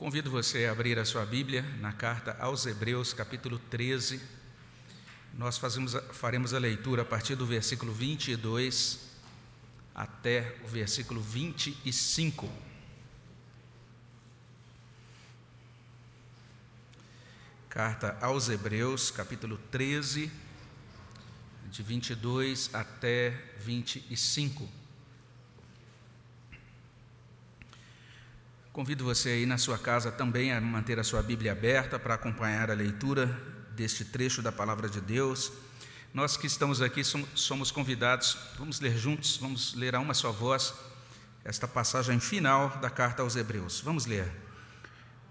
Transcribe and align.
convido 0.00 0.30
você 0.30 0.64
a 0.64 0.72
abrir 0.72 0.98
a 0.98 1.04
sua 1.04 1.26
Bíblia 1.26 1.60
na 1.78 1.92
carta 1.92 2.34
aos 2.40 2.64
Hebreus, 2.64 3.12
capítulo 3.12 3.58
13. 3.58 4.18
Nós 5.34 5.58
fazemos, 5.58 5.94
faremos 6.12 6.54
a 6.54 6.58
leitura 6.58 7.02
a 7.02 7.04
partir 7.04 7.34
do 7.34 7.44
versículo 7.44 7.92
22 7.92 8.98
até 9.94 10.56
o 10.64 10.68
versículo 10.68 11.20
25. 11.20 12.50
Carta 17.68 18.16
aos 18.22 18.48
Hebreus, 18.48 19.10
capítulo 19.10 19.58
13, 19.70 20.32
de 21.70 21.82
22 21.82 22.70
até 22.72 23.32
25. 23.58 24.79
Convido 28.72 29.02
você 29.04 29.30
aí 29.30 29.46
na 29.46 29.58
sua 29.58 29.76
casa 29.76 30.12
também 30.12 30.52
a 30.52 30.60
manter 30.60 30.96
a 31.00 31.02
sua 31.02 31.20
Bíblia 31.20 31.50
aberta 31.50 31.98
para 31.98 32.14
acompanhar 32.14 32.70
a 32.70 32.74
leitura 32.74 33.26
deste 33.72 34.04
trecho 34.04 34.40
da 34.42 34.52
palavra 34.52 34.88
de 34.88 35.00
Deus. 35.00 35.50
Nós 36.14 36.36
que 36.36 36.46
estamos 36.46 36.80
aqui 36.80 37.02
somos 37.34 37.72
convidados, 37.72 38.38
vamos 38.56 38.78
ler 38.78 38.96
juntos, 38.96 39.38
vamos 39.38 39.74
ler 39.74 39.96
a 39.96 40.00
uma 40.00 40.14
só 40.14 40.30
voz 40.30 40.72
esta 41.44 41.66
passagem 41.66 42.20
final 42.20 42.78
da 42.80 42.88
carta 42.88 43.22
aos 43.22 43.34
Hebreus. 43.34 43.80
Vamos 43.80 44.06
ler. 44.06 44.30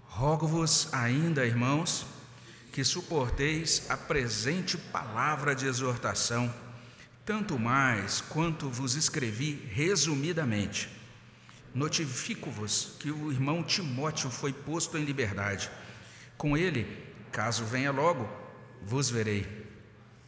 Rogo-vos 0.04 0.92
ainda, 0.92 1.46
irmãos, 1.46 2.04
que 2.70 2.84
suporteis 2.84 3.86
a 3.88 3.96
presente 3.96 4.76
palavra 4.76 5.54
de 5.54 5.64
exortação, 5.64 6.54
tanto 7.24 7.58
mais 7.58 8.20
quanto 8.20 8.68
vos 8.68 8.96
escrevi 8.96 9.66
resumidamente 9.72 10.99
Notifico-vos 11.74 12.96
que 12.98 13.12
o 13.12 13.30
irmão 13.30 13.62
Timóteo 13.62 14.28
foi 14.28 14.52
posto 14.52 14.98
em 14.98 15.04
liberdade. 15.04 15.70
Com 16.36 16.56
ele, 16.56 16.84
caso 17.30 17.64
venha 17.64 17.92
logo, 17.92 18.28
vos 18.82 19.08
verei. 19.08 19.68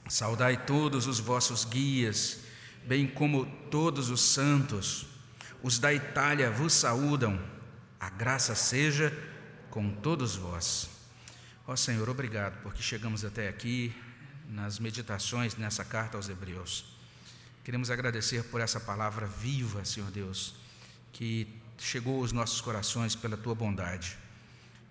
Saudai 0.08 0.64
todos 0.64 1.08
os 1.08 1.18
vossos 1.18 1.64
guias, 1.64 2.40
bem 2.86 3.08
como 3.08 3.46
todos 3.70 4.08
os 4.08 4.20
santos. 4.20 5.06
Os 5.62 5.80
da 5.80 5.92
Itália 5.92 6.50
vos 6.50 6.72
saúdam. 6.72 7.40
A 7.98 8.08
graça 8.08 8.54
seja 8.54 9.12
com 9.68 9.90
todos 9.90 10.36
vós. 10.36 10.88
Ó 11.66 11.74
Senhor, 11.74 12.08
obrigado 12.08 12.60
porque 12.62 12.82
chegamos 12.82 13.24
até 13.24 13.48
aqui 13.48 13.92
nas 14.48 14.78
meditações 14.78 15.56
nessa 15.56 15.84
carta 15.84 16.16
aos 16.16 16.28
Hebreus. 16.28 16.84
Queremos 17.64 17.90
agradecer 17.90 18.44
por 18.44 18.60
essa 18.60 18.78
palavra 18.78 19.26
viva, 19.26 19.84
Senhor 19.84 20.10
Deus 20.10 20.61
que 21.12 21.46
chegou 21.78 22.20
aos 22.20 22.32
nossos 22.32 22.60
corações 22.60 23.14
pela 23.14 23.36
tua 23.36 23.54
bondade. 23.54 24.16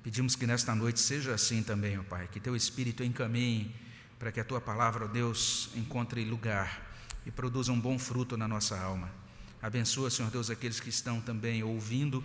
Pedimos 0.03 0.35
que 0.35 0.47
nesta 0.47 0.73
noite 0.75 0.99
seja 0.99 1.33
assim 1.33 1.63
também, 1.63 1.97
ó 1.99 2.03
Pai, 2.03 2.27
que 2.31 2.39
teu 2.39 2.55
Espírito 2.55 3.03
encaminhe 3.03 3.73
para 4.17 4.31
que 4.31 4.39
a 4.39 4.43
tua 4.43 4.61
palavra, 4.61 5.05
ó 5.05 5.07
Deus, 5.07 5.69
encontre 5.75 6.23
lugar 6.25 6.89
e 7.25 7.31
produza 7.31 7.71
um 7.71 7.79
bom 7.79 7.97
fruto 7.97 8.35
na 8.37 8.47
nossa 8.47 8.79
alma. 8.79 9.11
Abençoa, 9.61 10.09
Senhor 10.09 10.31
Deus, 10.31 10.49
aqueles 10.49 10.79
que 10.79 10.89
estão 10.89 11.21
também 11.21 11.63
ouvindo 11.63 12.23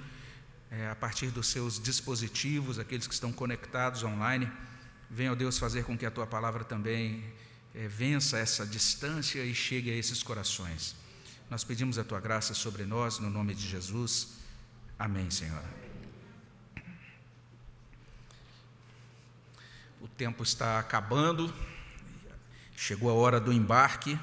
é, 0.71 0.89
a 0.91 0.95
partir 0.95 1.31
dos 1.31 1.49
seus 1.49 1.81
dispositivos, 1.81 2.79
aqueles 2.79 3.07
que 3.07 3.15
estão 3.15 3.33
conectados 3.33 4.03
online. 4.03 4.51
Venha, 5.11 5.33
ó 5.33 5.35
Deus, 5.35 5.59
fazer 5.59 5.85
com 5.85 5.97
que 5.97 6.07
a 6.07 6.11
tua 6.11 6.27
palavra 6.27 6.65
também 6.65 7.23
é, 7.75 7.87
vença 7.87 8.39
essa 8.39 8.67
distância 8.67 9.45
e 9.45 9.55
chegue 9.55 9.91
a 9.91 9.95
esses 9.95 10.23
corações. 10.23 10.97
Nós 11.49 11.63
pedimos 11.63 11.97
a 11.97 12.03
tua 12.03 12.19
graça 12.19 12.55
sobre 12.55 12.85
nós, 12.85 13.21
no 13.21 13.31
nome 13.31 13.55
de 13.55 13.65
Jesus. 13.65 14.39
Amém, 14.99 15.31
Senhor. 15.31 15.63
O 20.01 20.09
tempo 20.09 20.43
está 20.43 20.81
acabando, 20.81 21.55
chegou 22.77 23.11
a 23.11 23.15
hora 23.15 23.39
do 23.39 23.53
embarque, 23.53 24.19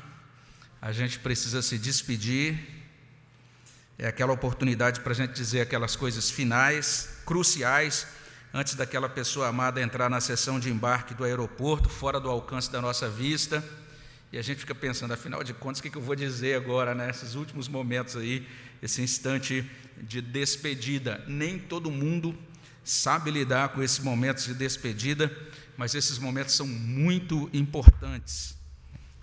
a 0.81 0.91
gente 0.91 1.17
precisa 1.17 1.61
se 1.61 1.77
despedir. 1.77 2.59
É 3.97 4.05
aquela 4.05 4.33
oportunidade 4.33 4.99
para 4.99 5.13
a 5.13 5.15
gente 5.15 5.31
dizer 5.31 5.61
aquelas 5.61 5.95
coisas 5.95 6.29
finais, 6.29 7.21
cruciais, 7.25 8.05
antes 8.53 8.75
daquela 8.75 9.07
pessoa 9.07 9.47
amada 9.47 9.81
entrar 9.81 10.09
na 10.09 10.19
sessão 10.19 10.59
de 10.59 10.69
embarque 10.69 11.13
do 11.13 11.23
aeroporto, 11.23 11.87
fora 11.87 12.19
do 12.19 12.29
alcance 12.29 12.69
da 12.69 12.81
nossa 12.81 13.09
vista. 13.09 13.63
E 14.33 14.37
a 14.39 14.41
gente 14.41 14.61
fica 14.61 14.73
pensando, 14.73 15.13
afinal 15.13 15.43
de 15.43 15.53
contas, 15.53 15.79
o 15.79 15.83
que 15.83 15.95
eu 15.95 16.01
vou 16.01 16.15
dizer 16.15 16.55
agora, 16.55 16.95
nesses 16.95 17.35
né? 17.35 17.39
últimos 17.39 17.67
momentos 17.67 18.15
aí, 18.15 18.47
esse 18.81 18.99
instante 18.99 19.63
de 20.01 20.21
despedida. 20.21 21.23
Nem 21.27 21.59
todo 21.59 21.91
mundo 21.91 22.35
sabe 22.83 23.29
lidar 23.29 23.69
com 23.69 23.83
esses 23.83 23.99
momentos 23.99 24.45
de 24.45 24.55
despedida, 24.55 25.31
mas 25.77 25.93
esses 25.93 26.17
momentos 26.17 26.55
são 26.55 26.65
muito 26.65 27.47
importantes. 27.53 28.57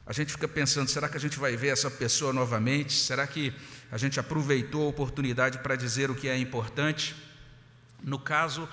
A 0.07 0.13
gente 0.13 0.31
fica 0.31 0.47
pensando, 0.47 0.89
será 0.89 1.09
que 1.09 1.17
a 1.17 1.21
gente 1.21 1.41
vai 1.41 1.57
ver 1.57 1.73
essa 1.73 1.91
pessoa 1.91 2.33
novamente? 2.33 2.93
Será 2.93 3.27
que 3.27 3.53
a 3.91 3.99
gente 3.99 4.21
aproveitou 4.21 4.87
a 4.87 4.91
oportunidade 4.91 5.59
para 5.59 5.75
dizer 5.75 6.09
o 6.09 6.15
que 6.15 6.29
é 6.29 6.39
importante? 6.39 7.17
No 8.01 8.17
caso 8.21 8.69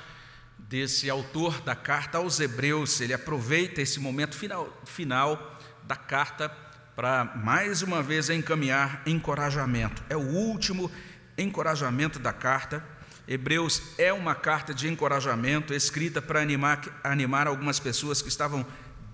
desse 0.59 1.09
autor 1.09 1.61
da 1.61 1.75
carta 1.75 2.19
aos 2.19 2.39
Hebreus, 2.39 3.01
ele 3.01 3.13
aproveita 3.13 3.81
esse 3.81 3.99
momento 3.99 4.35
final, 4.35 4.71
final 4.85 5.57
da 5.87 5.95
carta 5.95 6.49
para 6.95 7.23
mais 7.23 7.81
uma 7.81 8.03
vez 8.03 8.29
encaminhar 8.29 9.01
encorajamento. 9.05 10.03
É 10.09 10.17
o 10.17 10.21
último 10.21 10.91
encorajamento 11.37 12.19
da 12.19 12.33
carta. 12.33 12.83
Hebreus 13.27 13.81
é 13.97 14.11
uma 14.11 14.35
carta 14.35 14.73
de 14.73 14.87
encorajamento 14.87 15.73
escrita 15.73 16.21
para 16.21 16.41
animar, 16.41 16.81
animar 17.03 17.47
algumas 17.47 17.79
pessoas 17.79 18.21
que 18.21 18.27
estavam 18.27 18.65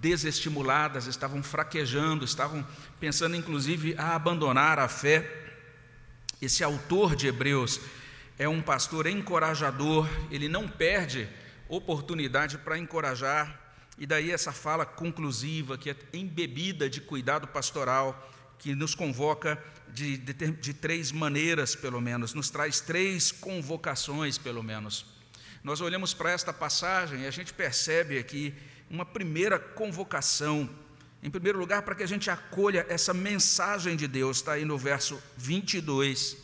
desestimuladas, 0.01 1.07
estavam 1.07 1.43
fraquejando, 1.43 2.25
estavam 2.25 2.65
pensando 2.99 3.35
inclusive 3.35 3.95
a 3.97 4.15
abandonar 4.15 4.79
a 4.79 4.87
fé. 4.87 5.29
Esse 6.41 6.63
autor 6.63 7.15
de 7.15 7.27
Hebreus 7.27 7.79
é 8.39 8.49
um 8.49 8.61
pastor 8.61 9.07
encorajador, 9.07 10.07
ele 10.31 10.47
não 10.47 10.67
perde 10.67 11.29
oportunidade 11.69 12.57
para 12.57 12.77
encorajar 12.77 13.62
e 13.97 14.05
daí 14.05 14.31
essa 14.31 14.51
fala 14.51 14.85
conclusiva, 14.85 15.77
que 15.77 15.89
é 15.89 15.95
embebida 16.13 16.89
de 16.89 16.99
cuidado 16.99 17.47
pastoral, 17.47 18.31
que 18.57 18.73
nos 18.73 18.95
convoca 18.95 19.61
de, 19.89 20.17
de, 20.17 20.33
de, 20.33 20.73
três 20.73 21.11
maneiras, 21.11 21.75
pelo 21.75 22.01
menos, 22.01 22.33
nos 22.33 22.49
traz 22.49 22.79
três 22.79 23.31
convocações, 23.31 24.37
pelo 24.37 24.63
menos. 24.63 25.05
Nós 25.63 25.81
olhamos 25.81 26.13
para 26.13 26.31
esta 26.31 26.51
passagem 26.51 27.21
e 27.21 27.27
a 27.27 27.31
gente 27.31 27.53
percebe 27.53 28.17
aqui 28.17 28.53
uma 28.89 29.05
primeira 29.05 29.59
convocação. 29.59 30.69
Em 31.21 31.29
primeiro 31.29 31.59
lugar, 31.59 31.83
para 31.83 31.95
que 31.95 32.03
a 32.03 32.07
gente 32.07 32.29
acolha 32.29 32.85
essa 32.89 33.13
mensagem 33.13 33.95
de 33.95 34.07
Deus, 34.07 34.37
está 34.37 34.53
aí 34.53 34.65
no 34.65 34.77
verso 34.77 35.21
22. 35.37 36.37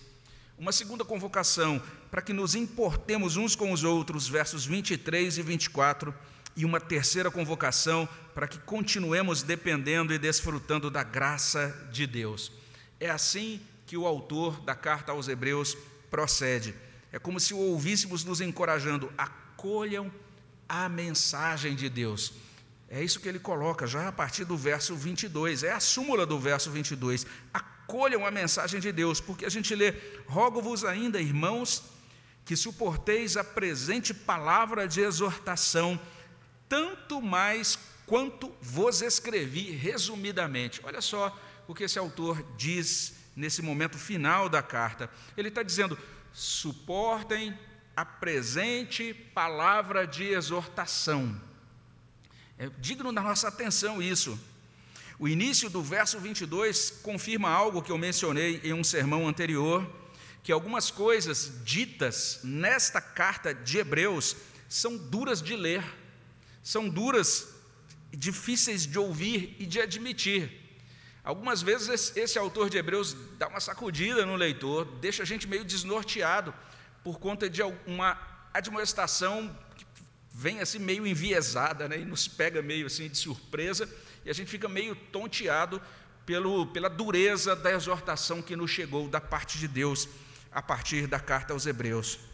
Uma 0.57 0.71
segunda 0.71 1.03
convocação, 1.03 1.81
para 2.11 2.21
que 2.21 2.33
nos 2.33 2.53
importemos 2.53 3.37
uns 3.37 3.55
com 3.55 3.71
os 3.71 3.83
outros, 3.83 4.27
versos 4.27 4.65
23 4.65 5.37
e 5.37 5.41
24 5.41 6.13
e 6.55 6.65
uma 6.65 6.79
terceira 6.79 7.31
convocação 7.31 8.07
para 8.33 8.47
que 8.47 8.59
continuemos 8.59 9.43
dependendo 9.43 10.13
e 10.13 10.17
desfrutando 10.17 10.89
da 10.89 11.03
graça 11.03 11.89
de 11.91 12.05
Deus. 12.05 12.51
É 12.99 13.09
assim 13.09 13.61
que 13.85 13.97
o 13.97 14.05
autor 14.05 14.59
da 14.61 14.75
carta 14.75 15.11
aos 15.11 15.27
Hebreus 15.27 15.77
procede. 16.09 16.75
É 17.11 17.19
como 17.19 17.39
se 17.39 17.53
o 17.53 17.57
ouvíssemos 17.57 18.23
nos 18.23 18.41
encorajando, 18.41 19.11
acolham 19.17 20.11
a 20.67 20.87
mensagem 20.87 21.75
de 21.75 21.89
Deus. 21.89 22.33
É 22.87 23.03
isso 23.03 23.19
que 23.19 23.27
ele 23.27 23.39
coloca 23.39 23.87
já 23.87 24.07
a 24.07 24.11
partir 24.11 24.45
do 24.45 24.57
verso 24.57 24.95
22, 24.95 25.63
é 25.63 25.71
a 25.71 25.79
súmula 25.79 26.25
do 26.25 26.39
verso 26.39 26.71
22. 26.71 27.25
Acolham 27.53 28.25
a 28.25 28.31
mensagem 28.31 28.79
de 28.79 28.91
Deus, 28.91 29.19
porque 29.19 29.45
a 29.45 29.49
gente 29.49 29.73
lê: 29.75 29.93
Rogo-vos 30.27 30.83
ainda, 30.83 31.21
irmãos, 31.21 31.83
que 32.45 32.55
suporteis 32.55 33.37
a 33.37 33.43
presente 33.43 34.13
palavra 34.13 34.87
de 34.87 35.01
exortação 35.01 35.99
tanto 36.69 37.21
mais 37.21 37.77
quanto 38.05 38.55
vos 38.61 39.01
escrevi 39.01 39.71
resumidamente. 39.71 40.79
Olha 40.83 41.01
só 41.01 41.37
o 41.67 41.75
que 41.75 41.83
esse 41.83 41.99
autor 41.99 42.41
diz 42.55 43.15
nesse 43.35 43.61
momento 43.61 43.97
final 43.97 44.47
da 44.47 44.61
carta. 44.61 45.09
Ele 45.35 45.49
está 45.49 45.63
dizendo: 45.63 45.97
suportem 46.31 47.57
a 47.95 48.05
presente 48.05 49.13
palavra 49.13 50.07
de 50.07 50.23
exortação. 50.23 51.39
É 52.57 52.69
digno 52.79 53.11
da 53.11 53.21
nossa 53.21 53.47
atenção 53.47 54.01
isso. 54.01 54.39
O 55.17 55.27
início 55.27 55.69
do 55.69 55.83
verso 55.83 56.17
22 56.19 56.91
confirma 57.03 57.49
algo 57.49 57.81
que 57.81 57.91
eu 57.91 57.97
mencionei 57.97 58.61
em 58.63 58.73
um 58.73 58.83
sermão 58.83 59.27
anterior, 59.27 59.85
que 60.41 60.51
algumas 60.51 60.89
coisas 60.89 61.51
ditas 61.65 62.39
nesta 62.43 63.01
carta 63.01 63.53
de 63.53 63.77
Hebreus 63.77 64.35
são 64.69 64.97
duras 64.97 65.41
de 65.41 65.55
ler 65.55 65.83
são 66.63 66.89
duras, 66.89 67.55
difíceis 68.11 68.85
de 68.85 68.97
ouvir 68.97 69.55
e 69.59 69.65
de 69.65 69.79
admitir. 69.79 70.51
Algumas 71.23 71.61
vezes 71.61 72.15
esse, 72.15 72.39
autor 72.39 72.69
de 72.69 72.77
Hebreus 72.77 73.15
dá 73.37 73.47
uma 73.47 73.59
sacudida 73.59 74.25
no 74.25 74.35
leitor, 74.35 74.85
deixa 74.99 75.23
a 75.23 75.25
gente 75.25 75.47
meio 75.47 75.63
desnorteado 75.63 76.53
por 77.03 77.19
conta 77.19 77.49
de 77.49 77.61
uma 77.85 78.17
admoestação 78.53 79.55
que 79.75 79.85
vem 80.31 80.59
assim 80.59 80.79
meio 80.79 81.05
enviesada, 81.05 81.87
né, 81.87 81.99
e 81.99 82.05
nos 82.05 82.27
pega 82.27 82.61
meio 82.61 82.87
assim 82.87 83.09
de 83.09 83.17
surpresa, 83.17 83.87
e 84.25 84.29
a 84.29 84.33
gente 84.33 84.49
fica 84.49 84.67
meio 84.67 84.95
tonteado 84.95 85.81
pelo, 86.25 86.67
pela 86.67 86.89
dureza 86.89 87.55
da 87.55 87.71
exortação 87.71 88.41
que 88.41 88.55
nos 88.55 88.71
chegou 88.71 89.07
da 89.07 89.21
parte 89.21 89.57
de 89.57 89.67
Deus 89.67 90.07
a 90.51 90.61
partir 90.61 91.07
da 91.07 91.19
carta 91.19 91.53
aos 91.53 91.65
Hebreus. 91.65 92.28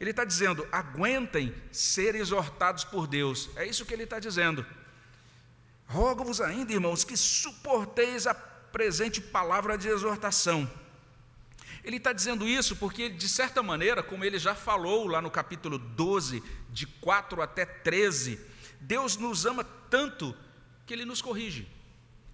Ele 0.00 0.10
está 0.10 0.24
dizendo: 0.24 0.66
aguentem 0.70 1.54
ser 1.70 2.14
exortados 2.14 2.84
por 2.84 3.06
Deus. 3.06 3.50
É 3.56 3.66
isso 3.66 3.84
que 3.84 3.94
ele 3.94 4.04
está 4.04 4.18
dizendo. 4.18 4.64
Rogo-vos 5.86 6.40
ainda, 6.40 6.72
irmãos, 6.72 7.04
que 7.04 7.16
suporteis 7.16 8.26
a 8.26 8.34
presente 8.34 9.20
palavra 9.20 9.78
de 9.78 9.88
exortação. 9.88 10.68
Ele 11.84 11.98
está 11.98 12.12
dizendo 12.12 12.48
isso 12.48 12.74
porque, 12.76 13.10
de 13.10 13.28
certa 13.28 13.62
maneira, 13.62 14.02
como 14.02 14.24
ele 14.24 14.38
já 14.38 14.54
falou 14.54 15.06
lá 15.06 15.20
no 15.20 15.30
capítulo 15.30 15.78
12, 15.78 16.42
de 16.70 16.86
4 16.86 17.42
até 17.42 17.66
13, 17.66 18.40
Deus 18.80 19.16
nos 19.18 19.44
ama 19.44 19.62
tanto 19.90 20.34
que 20.86 20.94
ele 20.94 21.04
nos 21.04 21.20
corrige. 21.20 21.68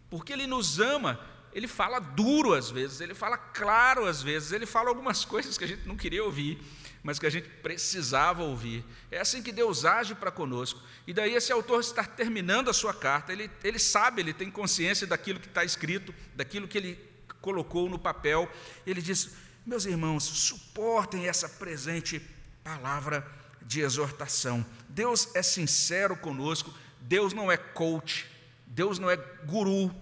Porque 0.08 0.32
ele 0.32 0.46
nos 0.46 0.78
ama, 0.78 1.20
ele 1.52 1.66
fala 1.66 1.98
duro 1.98 2.54
às 2.54 2.70
vezes, 2.70 3.00
ele 3.00 3.14
fala 3.14 3.36
claro 3.36 4.06
às 4.06 4.22
vezes, 4.22 4.52
ele 4.52 4.66
fala 4.66 4.88
algumas 4.88 5.24
coisas 5.26 5.58
que 5.58 5.64
a 5.64 5.68
gente 5.68 5.86
não 5.86 5.96
queria 5.96 6.22
ouvir, 6.22 6.62
mas 7.02 7.18
que 7.18 7.26
a 7.26 7.30
gente 7.30 7.48
precisava 7.48 8.42
ouvir. 8.42 8.84
É 9.10 9.20
assim 9.20 9.42
que 9.42 9.52
Deus 9.52 9.84
age 9.84 10.14
para 10.14 10.30
conosco. 10.30 10.80
E 11.06 11.12
daí 11.12 11.34
esse 11.34 11.52
autor 11.52 11.80
está 11.80 12.04
terminando 12.04 12.68
a 12.68 12.74
sua 12.74 12.92
carta, 12.92 13.32
ele, 13.32 13.50
ele 13.64 13.78
sabe, 13.78 14.20
ele 14.20 14.34
tem 14.34 14.50
consciência 14.50 15.06
daquilo 15.06 15.40
que 15.40 15.48
está 15.48 15.64
escrito, 15.64 16.14
daquilo 16.34 16.68
que 16.68 16.78
ele 16.78 17.10
colocou 17.40 17.88
no 17.88 17.98
papel. 17.98 18.50
Ele 18.86 19.00
diz: 19.00 19.30
Meus 19.64 19.84
irmãos, 19.84 20.24
suportem 20.24 21.28
essa 21.28 21.48
presente 21.48 22.20
palavra 22.62 23.26
de 23.62 23.80
exortação. 23.80 24.64
Deus 24.88 25.34
é 25.34 25.42
sincero 25.42 26.16
conosco, 26.16 26.72
Deus 27.00 27.32
não 27.32 27.50
é 27.50 27.56
coach, 27.56 28.26
Deus 28.66 28.98
não 28.98 29.10
é 29.10 29.16
guru. 29.16 29.94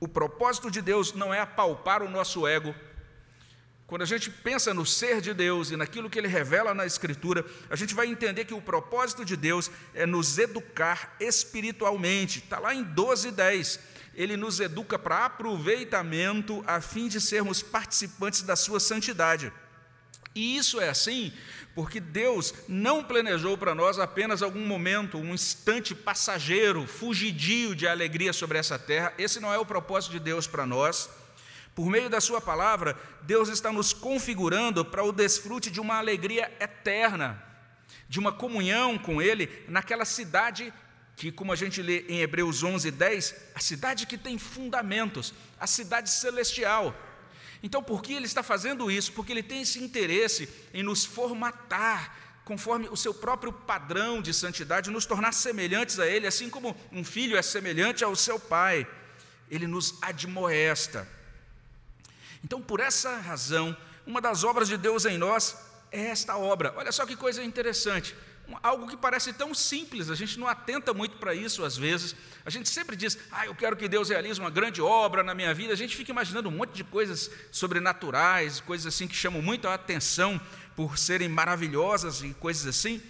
O 0.00 0.08
propósito 0.08 0.70
de 0.70 0.82
Deus 0.82 1.12
não 1.12 1.32
é 1.32 1.40
apalpar 1.40 2.02
o 2.02 2.10
nosso 2.10 2.46
ego. 2.46 2.74
Quando 3.86 4.02
a 4.02 4.06
gente 4.06 4.28
pensa 4.30 4.74
no 4.74 4.84
ser 4.84 5.20
de 5.20 5.32
Deus 5.32 5.70
e 5.70 5.76
naquilo 5.76 6.10
que 6.10 6.18
ele 6.18 6.26
revela 6.26 6.74
na 6.74 6.84
Escritura, 6.84 7.44
a 7.70 7.76
gente 7.76 7.94
vai 7.94 8.08
entender 8.08 8.44
que 8.44 8.54
o 8.54 8.60
propósito 8.60 9.24
de 9.24 9.36
Deus 9.36 9.70
é 9.94 10.04
nos 10.04 10.38
educar 10.38 11.14
espiritualmente. 11.20 12.40
Está 12.40 12.58
lá 12.58 12.74
em 12.74 12.82
12, 12.82 13.30
10. 13.30 13.80
Ele 14.14 14.36
nos 14.36 14.58
educa 14.58 14.98
para 14.98 15.26
aproveitamento 15.26 16.64
a 16.66 16.80
fim 16.80 17.06
de 17.06 17.20
sermos 17.20 17.62
participantes 17.62 18.42
da 18.42 18.56
sua 18.56 18.80
santidade. 18.80 19.52
E 20.34 20.56
isso 20.56 20.80
é 20.80 20.88
assim 20.88 21.32
porque 21.76 22.00
Deus 22.00 22.54
não 22.66 23.04
planejou 23.04 23.58
para 23.58 23.74
nós 23.74 23.98
apenas 23.98 24.40
algum 24.40 24.64
momento, 24.64 25.18
um 25.18 25.34
instante 25.34 25.94
passageiro, 25.94 26.86
fugidio 26.86 27.76
de 27.76 27.86
alegria 27.86 28.32
sobre 28.32 28.56
essa 28.56 28.78
terra. 28.78 29.12
Esse 29.18 29.38
não 29.40 29.52
é 29.52 29.58
o 29.58 29.66
propósito 29.66 30.12
de 30.12 30.18
Deus 30.18 30.46
para 30.46 30.64
nós. 30.64 31.10
Por 31.76 31.90
meio 31.90 32.08
da 32.08 32.22
Sua 32.22 32.40
palavra, 32.40 32.98
Deus 33.20 33.50
está 33.50 33.70
nos 33.70 33.92
configurando 33.92 34.82
para 34.82 35.04
o 35.04 35.12
desfrute 35.12 35.70
de 35.70 35.78
uma 35.78 35.98
alegria 35.98 36.50
eterna, 36.58 37.40
de 38.08 38.18
uma 38.18 38.32
comunhão 38.32 38.96
com 38.96 39.20
Ele 39.20 39.46
naquela 39.68 40.06
cidade 40.06 40.72
que, 41.14 41.30
como 41.30 41.52
a 41.52 41.56
gente 41.56 41.82
lê 41.82 42.06
em 42.08 42.22
Hebreus 42.22 42.62
11, 42.62 42.90
10, 42.90 43.34
a 43.54 43.60
cidade 43.60 44.06
que 44.06 44.16
tem 44.16 44.38
fundamentos, 44.38 45.34
a 45.60 45.66
cidade 45.66 46.08
celestial. 46.08 46.96
Então, 47.62 47.82
por 47.82 48.02
que 48.02 48.14
ele 48.14 48.24
está 48.24 48.42
fazendo 48.42 48.90
isso? 48.90 49.12
Porque 49.12 49.32
ele 49.32 49.42
tem 49.42 49.60
esse 49.60 49.78
interesse 49.78 50.48
em 50.72 50.82
nos 50.82 51.04
formatar 51.04 52.40
conforme 52.42 52.88
o 52.88 52.96
seu 52.96 53.12
próprio 53.12 53.52
padrão 53.52 54.22
de 54.22 54.32
santidade, 54.32 54.90
nos 54.90 55.04
tornar 55.04 55.32
semelhantes 55.32 55.98
a 55.98 56.06
ele, 56.06 56.26
assim 56.26 56.48
como 56.48 56.74
um 56.90 57.04
filho 57.04 57.36
é 57.36 57.42
semelhante 57.42 58.02
ao 58.02 58.16
seu 58.16 58.40
pai. 58.40 58.86
Ele 59.50 59.66
nos 59.66 59.98
admoesta. 60.00 61.15
Então, 62.46 62.62
por 62.62 62.78
essa 62.78 63.16
razão, 63.16 63.76
uma 64.06 64.20
das 64.20 64.44
obras 64.44 64.68
de 64.68 64.76
Deus 64.76 65.04
em 65.04 65.18
nós 65.18 65.56
é 65.90 66.06
esta 66.06 66.36
obra. 66.36 66.72
Olha 66.76 66.92
só 66.92 67.04
que 67.04 67.16
coisa 67.16 67.42
interessante 67.42 68.14
algo 68.62 68.86
que 68.86 68.96
parece 68.96 69.32
tão 69.32 69.52
simples, 69.52 70.08
a 70.08 70.14
gente 70.14 70.38
não 70.38 70.46
atenta 70.46 70.94
muito 70.94 71.16
para 71.16 71.34
isso 71.34 71.64
às 71.64 71.76
vezes. 71.76 72.14
A 72.44 72.50
gente 72.50 72.68
sempre 72.68 72.94
diz, 72.94 73.18
ah, 73.32 73.44
eu 73.44 73.56
quero 73.56 73.76
que 73.76 73.88
Deus 73.88 74.08
realize 74.08 74.38
uma 74.38 74.48
grande 74.48 74.80
obra 74.80 75.24
na 75.24 75.34
minha 75.34 75.52
vida. 75.52 75.72
A 75.72 75.76
gente 75.76 75.96
fica 75.96 76.12
imaginando 76.12 76.48
um 76.48 76.52
monte 76.52 76.72
de 76.72 76.84
coisas 76.84 77.28
sobrenaturais, 77.50 78.60
coisas 78.60 78.86
assim 78.86 79.08
que 79.08 79.16
chamam 79.16 79.42
muito 79.42 79.66
a 79.66 79.74
atenção 79.74 80.40
por 80.76 80.96
serem 80.96 81.28
maravilhosas 81.28 82.22
e 82.22 82.32
coisas 82.34 82.68
assim. 82.68 83.02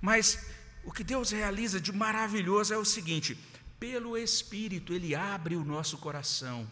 Mas 0.00 0.44
o 0.82 0.90
que 0.90 1.04
Deus 1.04 1.30
realiza 1.30 1.80
de 1.80 1.92
maravilhoso 1.92 2.74
é 2.74 2.76
o 2.76 2.84
seguinte: 2.84 3.38
pelo 3.78 4.18
Espírito, 4.18 4.92
Ele 4.92 5.14
abre 5.14 5.54
o 5.54 5.64
nosso 5.64 5.96
coração 5.98 6.68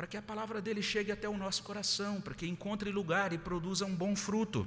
para 0.00 0.06
que 0.06 0.16
a 0.16 0.22
palavra 0.22 0.62
dele 0.62 0.80
chegue 0.80 1.12
até 1.12 1.28
o 1.28 1.36
nosso 1.36 1.62
coração, 1.62 2.22
para 2.22 2.32
que 2.32 2.48
encontre 2.48 2.90
lugar 2.90 3.34
e 3.34 3.36
produza 3.36 3.84
um 3.84 3.94
bom 3.94 4.16
fruto. 4.16 4.66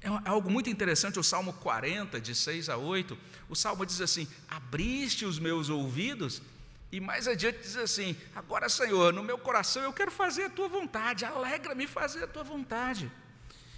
É 0.00 0.06
algo 0.24 0.48
muito 0.48 0.70
interessante, 0.70 1.18
o 1.18 1.22
Salmo 1.24 1.52
40, 1.54 2.20
de 2.20 2.32
6 2.32 2.68
a 2.68 2.76
8. 2.76 3.18
O 3.48 3.56
Salmo 3.56 3.84
diz 3.84 4.00
assim: 4.00 4.28
Abriste 4.48 5.24
os 5.24 5.40
meus 5.40 5.68
ouvidos, 5.68 6.40
e 6.92 7.00
mais 7.00 7.26
adiante 7.26 7.58
diz 7.58 7.76
assim: 7.76 8.16
Agora, 8.36 8.68
Senhor, 8.68 9.12
no 9.12 9.24
meu 9.24 9.36
coração 9.36 9.82
eu 9.82 9.92
quero 9.92 10.12
fazer 10.12 10.44
a 10.44 10.50
tua 10.50 10.68
vontade, 10.68 11.24
alegra-me 11.24 11.88
fazer 11.88 12.22
a 12.22 12.28
tua 12.28 12.44
vontade. 12.44 13.10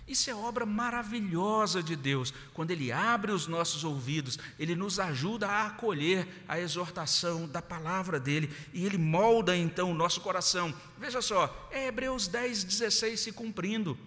Isso 0.07 0.31
é 0.31 0.35
obra 0.35 0.65
maravilhosa 0.65 1.83
de 1.83 1.97
Deus, 1.97 2.33
quando 2.55 2.71
Ele 2.71 2.93
abre 2.93 3.33
os 3.33 3.49
nossos 3.49 3.83
ouvidos, 3.83 4.39
Ele 4.57 4.77
nos 4.77 5.01
ajuda 5.01 5.49
a 5.49 5.67
acolher 5.67 6.29
a 6.47 6.61
exortação 6.61 7.49
da 7.49 7.61
palavra 7.61 8.21
dEle, 8.21 8.49
e 8.73 8.87
Ele 8.87 8.99
molda 8.99 9.57
então 9.57 9.91
o 9.91 9.95
nosso 9.95 10.21
coração. 10.21 10.73
Veja 10.97 11.21
só, 11.21 11.69
é 11.73 11.89
Hebreus 11.89 12.29
10, 12.29 12.63
16 12.63 13.19
se 13.19 13.33
cumprindo. 13.33 13.99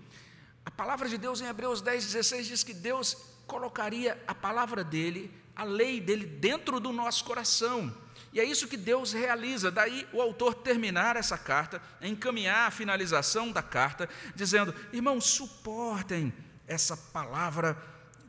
A 0.64 0.72
palavra 0.72 1.10
de 1.10 1.18
Deus 1.18 1.42
em 1.42 1.48
Hebreus 1.48 1.82
10, 1.82 2.06
16 2.06 2.48
diz 2.48 2.64
que 2.64 2.74
Deus 2.74 3.18
colocaria 3.46 4.18
a 4.26 4.34
palavra 4.34 4.84
dele, 4.84 5.30
a 5.56 5.64
lei 5.66 6.00
dele, 6.00 6.26
dentro 6.26 6.80
do 6.80 6.94
nosso 6.94 7.26
coração. 7.26 7.94
E 8.32 8.40
é 8.40 8.44
isso 8.44 8.68
que 8.68 8.78
Deus 8.78 9.14
realiza. 9.14 9.72
Daí 9.72 10.08
o 10.14 10.22
autor 10.22 10.54
terminar 10.54 11.16
essa 11.16 11.38
carta, 11.38 11.82
encaminhar 12.02 12.68
a 12.68 12.72
finalização 12.72 13.52
da 13.52 13.62
carta, 13.62 14.08
dizendo: 14.36 14.74
irmãos, 14.94 15.26
suportem 15.26 16.34
essa 16.68 16.96
palavra 16.96 17.78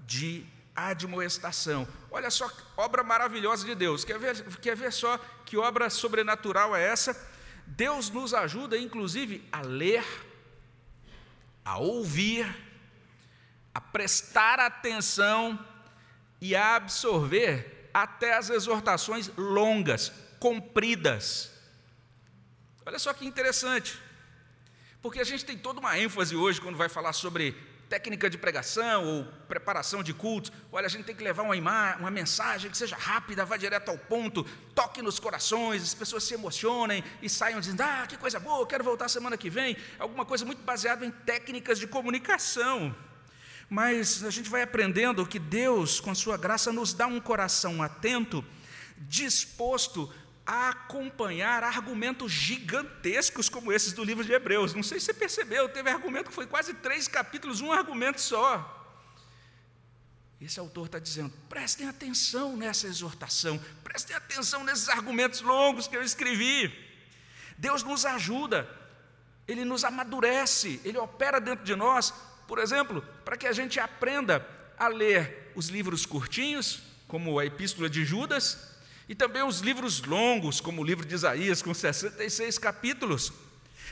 de 0.06 0.46
admoestação. 0.74 1.86
Olha 2.10 2.30
só, 2.30 2.50
obra 2.76 3.02
maravilhosa 3.02 3.66
de 3.66 3.74
Deus. 3.74 4.04
Quer 4.04 4.18
ver, 4.18 4.42
quer 4.58 4.76
ver 4.76 4.92
só 4.92 5.18
que 5.44 5.56
obra 5.56 5.90
sobrenatural 5.90 6.74
é 6.74 6.86
essa? 6.86 7.28
Deus 7.66 8.10
nos 8.10 8.34
ajuda, 8.34 8.76
inclusive, 8.78 9.46
a 9.52 9.60
ler 9.60 10.04
a 11.64 11.78
ouvir, 11.78 12.46
a 13.74 13.80
prestar 13.80 14.58
atenção 14.58 15.58
e 16.40 16.56
a 16.56 16.76
absorver 16.76 17.79
até 17.92 18.36
as 18.36 18.50
exortações 18.50 19.30
longas, 19.36 20.12
compridas. 20.38 21.50
Olha 22.84 22.98
só 22.98 23.12
que 23.12 23.26
interessante, 23.26 23.98
porque 25.02 25.20
a 25.20 25.24
gente 25.24 25.44
tem 25.44 25.56
toda 25.56 25.80
uma 25.80 25.98
ênfase 25.98 26.34
hoje 26.34 26.60
quando 26.60 26.76
vai 26.76 26.88
falar 26.88 27.12
sobre 27.12 27.56
técnica 27.90 28.30
de 28.30 28.38
pregação 28.38 29.04
ou 29.04 29.24
preparação 29.48 30.00
de 30.00 30.14
cultos. 30.14 30.52
Olha, 30.70 30.86
a 30.86 30.88
gente 30.88 31.04
tem 31.04 31.14
que 31.14 31.24
levar 31.24 31.42
uma, 31.42 31.96
uma 31.96 32.10
mensagem 32.10 32.70
que 32.70 32.78
seja 32.78 32.96
rápida, 32.96 33.44
vá 33.44 33.56
direto 33.56 33.88
ao 33.88 33.98
ponto, 33.98 34.44
toque 34.74 35.02
nos 35.02 35.18
corações, 35.18 35.82
as 35.82 35.94
pessoas 35.94 36.22
se 36.22 36.32
emocionem 36.32 37.02
e 37.20 37.28
saiam 37.28 37.58
dizendo: 37.58 37.82
Ah, 37.82 38.06
que 38.08 38.16
coisa 38.16 38.38
boa, 38.38 38.64
quero 38.64 38.84
voltar 38.84 39.08
semana 39.08 39.36
que 39.36 39.50
vem. 39.50 39.76
Alguma 39.98 40.24
coisa 40.24 40.44
muito 40.44 40.62
baseada 40.62 41.04
em 41.04 41.10
técnicas 41.10 41.80
de 41.80 41.88
comunicação. 41.88 42.94
Mas 43.70 44.24
a 44.24 44.30
gente 44.30 44.50
vai 44.50 44.62
aprendendo 44.62 45.24
que 45.24 45.38
Deus, 45.38 46.00
com 46.00 46.12
sua 46.12 46.36
graça, 46.36 46.72
nos 46.72 46.92
dá 46.92 47.06
um 47.06 47.20
coração 47.20 47.80
atento, 47.80 48.44
disposto 48.98 50.12
a 50.44 50.70
acompanhar 50.70 51.62
argumentos 51.62 52.32
gigantescos 52.32 53.48
como 53.48 53.72
esses 53.72 53.92
do 53.92 54.02
livro 54.02 54.24
de 54.24 54.32
Hebreus. 54.32 54.74
Não 54.74 54.82
sei 54.82 54.98
se 54.98 55.06
você 55.06 55.14
percebeu, 55.14 55.68
teve 55.68 55.88
argumento 55.88 56.30
que 56.30 56.34
foi 56.34 56.48
quase 56.48 56.74
três 56.74 57.06
capítulos, 57.06 57.60
um 57.60 57.70
argumento 57.70 58.20
só. 58.20 58.76
Esse 60.40 60.58
autor 60.58 60.86
está 60.86 60.98
dizendo: 60.98 61.32
prestem 61.48 61.86
atenção 61.86 62.56
nessa 62.56 62.88
exortação, 62.88 63.60
prestem 63.84 64.16
atenção 64.16 64.64
nesses 64.64 64.88
argumentos 64.88 65.42
longos 65.42 65.86
que 65.86 65.96
eu 65.96 66.02
escrevi. 66.02 66.74
Deus 67.56 67.84
nos 67.84 68.04
ajuda, 68.04 68.68
Ele 69.46 69.64
nos 69.64 69.84
amadurece, 69.84 70.80
Ele 70.82 70.98
opera 70.98 71.40
dentro 71.40 71.64
de 71.64 71.76
nós, 71.76 72.12
por 72.50 72.58
exemplo, 72.58 73.00
para 73.24 73.36
que 73.36 73.46
a 73.46 73.52
gente 73.52 73.78
aprenda 73.78 74.44
a 74.76 74.88
ler 74.88 75.52
os 75.54 75.68
livros 75.68 76.04
curtinhos, 76.04 76.82
como 77.06 77.38
a 77.38 77.46
Epístola 77.46 77.88
de 77.88 78.04
Judas, 78.04 78.74
e 79.08 79.14
também 79.14 79.44
os 79.44 79.60
livros 79.60 80.02
longos, 80.02 80.60
como 80.60 80.82
o 80.82 80.84
livro 80.84 81.06
de 81.06 81.14
Isaías, 81.14 81.62
com 81.62 81.72
66 81.72 82.58
capítulos. 82.58 83.32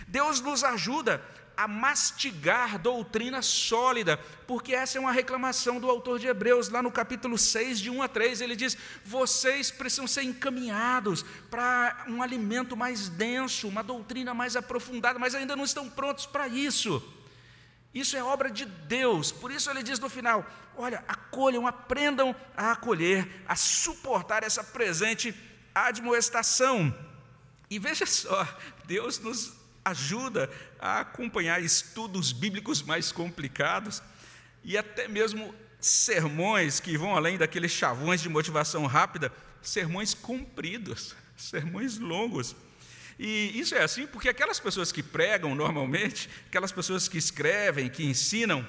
Deus 0.09 0.41
nos 0.41 0.65
ajuda 0.65 1.23
a 1.57 1.69
mastigar 1.69 2.81
doutrina 2.81 3.43
sólida, 3.43 4.17
porque 4.45 4.75
essa 4.75 4.99
é 4.99 5.01
uma 5.01 5.13
reclamação 5.13 5.79
do 5.79 5.89
autor 5.89 6.19
de 6.19 6.27
Hebreus, 6.27 6.69
lá 6.69 6.83
no 6.83 6.91
capítulo 6.91 7.39
6, 7.39 7.79
de 7.79 7.91
1 7.91 8.03
a 8.03 8.09
3, 8.09 8.41
ele 8.41 8.57
diz: 8.57 8.77
vocês 9.05 9.71
precisam 9.71 10.09
ser 10.09 10.23
encaminhados 10.23 11.25
para 11.49 12.07
um 12.09 12.21
alimento 12.25 12.77
mais 12.77 13.09
denso, 13.09 13.69
uma 13.69 13.85
doutrina 13.85 14.35
mais 14.35 14.57
aprofundada, 14.57 15.17
mas 15.17 15.37
ainda 15.37 15.55
não 15.55 15.65
estão 15.65 15.89
prontos 15.89 16.27
para 16.27 16.49
isso. 16.49 17.01
Isso 17.95 18.17
é 18.17 18.23
obra 18.23 18.51
de 18.51 18.65
Deus, 18.65 19.33
por 19.33 19.51
isso 19.51 19.71
ele 19.71 19.83
diz 19.83 19.99
no 19.99 20.09
final: 20.09 20.45
olha, 20.77 21.03
acolham, 21.09 21.67
aprendam 21.67 22.35
a 22.57 22.73
acolher, 22.73 23.43
a 23.47 23.57
suportar 23.57 24.43
essa 24.43 24.63
presente 24.63 25.35
admoestação. 25.75 26.95
E 27.71 27.79
veja 27.79 28.07
só, 28.07 28.47
Deus 28.85 29.19
nos 29.19 29.53
ajuda 29.85 30.51
a 30.79 31.01
acompanhar 31.01 31.63
estudos 31.63 32.33
bíblicos 32.33 32.83
mais 32.83 33.11
complicados 33.11 34.03
e 34.63 34.77
até 34.77 35.09
mesmo 35.09 35.55
sermões 35.81 36.81
que 36.81 36.97
vão 36.97 37.17
além 37.17 37.39
daqueles 37.39 37.73
chavões 37.73 38.21
de 38.21 38.29
motivação 38.29 38.87
rápida, 38.87 39.33
sermões 39.63 40.15
compridos, 40.15 41.15
sermões 41.37 41.99
longos. 41.99 42.55
E 43.19 43.59
isso 43.59 43.75
é 43.75 43.83
assim 43.83 44.07
porque 44.07 44.29
aquelas 44.29 44.61
pessoas 44.61 44.93
que 44.93 45.03
pregam 45.03 45.55
normalmente, 45.55 46.31
aquelas 46.47 46.71
pessoas 46.71 47.09
que 47.09 47.19
escrevem, 47.19 47.89
que 47.89 48.05
ensinam, 48.05 48.67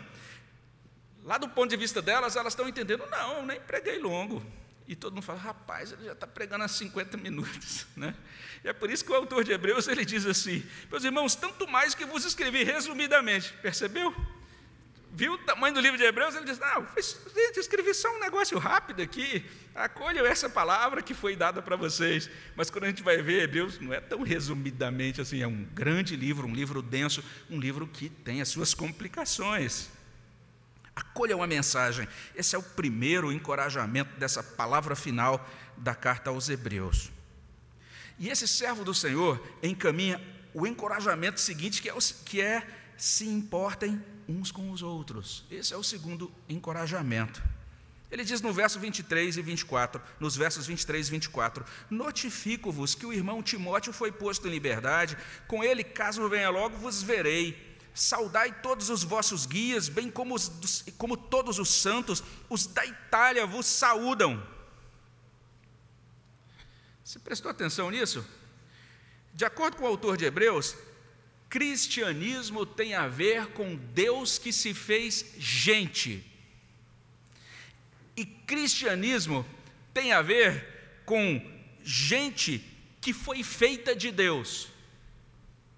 lá 1.24 1.38
do 1.38 1.48
ponto 1.48 1.70
de 1.70 1.78
vista 1.78 2.02
delas, 2.02 2.36
elas 2.36 2.54
estão 2.54 2.68
entendendo, 2.68 3.06
não, 3.12 3.38
eu 3.38 3.46
nem 3.46 3.60
preguei 3.60 4.00
longo. 4.00 4.44
E 4.88 4.96
todo 4.96 5.14
mundo 5.14 5.24
fala, 5.24 5.38
rapaz, 5.38 5.92
ele 5.92 6.06
já 6.06 6.14
está 6.14 6.26
pregando 6.26 6.64
há 6.64 6.68
50 6.68 7.16
minutos. 7.18 7.86
Né? 7.96 8.16
E 8.64 8.70
é 8.70 8.74
por 8.74 8.90
isso 8.90 9.04
que 9.04 9.12
o 9.12 9.16
autor 9.16 9.44
de 9.44 9.52
Hebreus 9.52 9.88
ele 9.90 10.06
diz 10.06 10.26
assim: 10.26 10.66
Meus 10.90 11.04
irmãos, 11.04 11.36
tanto 11.36 11.68
mais 11.68 11.94
que 11.94 12.06
vos 12.06 12.24
escrevi 12.24 12.64
resumidamente. 12.64 13.52
Percebeu? 13.62 14.16
Viu 15.12 15.34
o 15.34 15.38
tamanho 15.40 15.74
do 15.74 15.82
livro 15.82 15.98
de 15.98 16.04
Hebreus? 16.04 16.36
Ele 16.36 16.46
diz: 16.46 16.60
Não, 16.60 16.88
gente, 17.36 17.60
escrevi 17.60 17.94
só 17.94 18.16
um 18.16 18.20
negócio 18.20 18.58
rápido 18.60 19.02
aqui. 19.02 19.44
Acolham 19.74 20.26
essa 20.26 20.50
palavra 20.50 21.02
que 21.02 21.14
foi 21.14 21.36
dada 21.36 21.62
para 21.62 21.76
vocês. 21.76 22.30
Mas 22.56 22.70
quando 22.70 22.84
a 22.84 22.88
gente 22.88 23.02
vai 23.02 23.22
ver 23.22 23.44
Hebreus, 23.44 23.80
não 23.80 23.94
é 23.94 24.00
tão 24.00 24.22
resumidamente 24.22 25.20
assim. 25.20 25.42
É 25.42 25.48
um 25.48 25.64
grande 25.74 26.16
livro, 26.16 26.48
um 26.48 26.54
livro 26.54 26.82
denso, 26.82 27.24
um 27.50 27.60
livro 27.60 27.88
que 27.88 28.08
tem 28.08 28.40
as 28.40 28.50
suas 28.50 28.74
complicações. 28.74 29.90
Acolham 30.96 31.42
a 31.42 31.48
mensagem. 31.48 32.08
Esse 32.36 32.56
é 32.56 32.60
o 32.60 32.64
primeiro 32.64 33.32
encorajamento 33.32 34.16
dessa 34.20 34.44
palavra 34.44 34.96
final 34.96 35.50
da 35.76 35.96
carta 35.96 36.30
aos 36.30 36.50
Hebreus. 36.50 37.10
E 38.20 38.30
esse 38.30 38.48
servo 38.48 38.84
do 38.84 38.94
Senhor 38.94 39.42
encaminha 39.64 40.22
o 40.54 40.68
encorajamento 40.68 41.40
seguinte, 41.40 41.82
que 41.82 41.90
é, 41.90 41.96
que 42.26 42.42
é 42.42 42.68
se 42.98 43.26
importem 43.26 44.04
uns 44.30 44.52
com 44.52 44.72
os 44.72 44.82
outros. 44.82 45.44
Esse 45.50 45.74
é 45.74 45.78
o 45.78 45.84
segundo 45.84 46.32
encorajamento. 46.48 47.42
Ele 48.12 48.24
diz 48.24 48.42
no 48.42 48.54
verso 48.54 48.80
23 48.80 49.38
e 49.38 49.42
24, 49.42 50.02
nos 50.20 50.36
versos 50.36 50.66
23 50.68 51.08
e 51.08 51.12
24: 51.12 51.66
Notifico-vos 51.90 52.96
que 52.96 53.06
o 53.06 53.14
irmão 53.14 53.44
Timóteo 53.44 53.92
foi 53.92 54.12
posto 54.12 54.48
em 54.48 54.52
liberdade, 54.52 55.18
com 55.48 55.64
ele, 55.64 55.84
caso 55.84 56.28
venha 56.30 56.50
logo, 56.50 56.78
vos 56.78 57.04
verei 57.04 57.70
Saudai 58.00 58.62
todos 58.62 58.90
os 58.90 59.04
vossos 59.04 59.46
guias, 59.46 59.90
bem 59.90 60.10
como, 60.10 60.34
os, 60.34 60.86
como 60.98 61.18
todos 61.18 61.60
os 61.60 61.70
santos, 61.70 62.24
os 62.50 62.66
da 62.66 62.86
Itália 62.86 63.46
vos 63.46 63.66
saúdam. 63.66 64.42
Você 67.04 67.20
prestou 67.20 67.52
atenção 67.52 67.92
nisso? 67.92 68.26
De 69.34 69.44
acordo 69.44 69.76
com 69.76 69.84
o 69.84 69.88
autor 69.88 70.16
de 70.16 70.24
Hebreus, 70.24 70.78
cristianismo 71.50 72.66
tem 72.66 72.94
a 72.94 73.08
ver 73.08 73.48
com 73.48 73.76
Deus 73.76 74.38
que 74.38 74.54
se 74.54 74.74
fez 74.74 75.34
gente. 75.38 76.24
E 78.16 78.26
cristianismo 78.26 79.46
tem 79.94 80.14
a 80.14 80.22
ver 80.22 81.02
com 81.06 81.42
gente 81.84 82.64
que 83.02 83.14
foi 83.14 83.44
feita 83.44 83.96
de 83.96 84.12
Deus. 84.12 84.68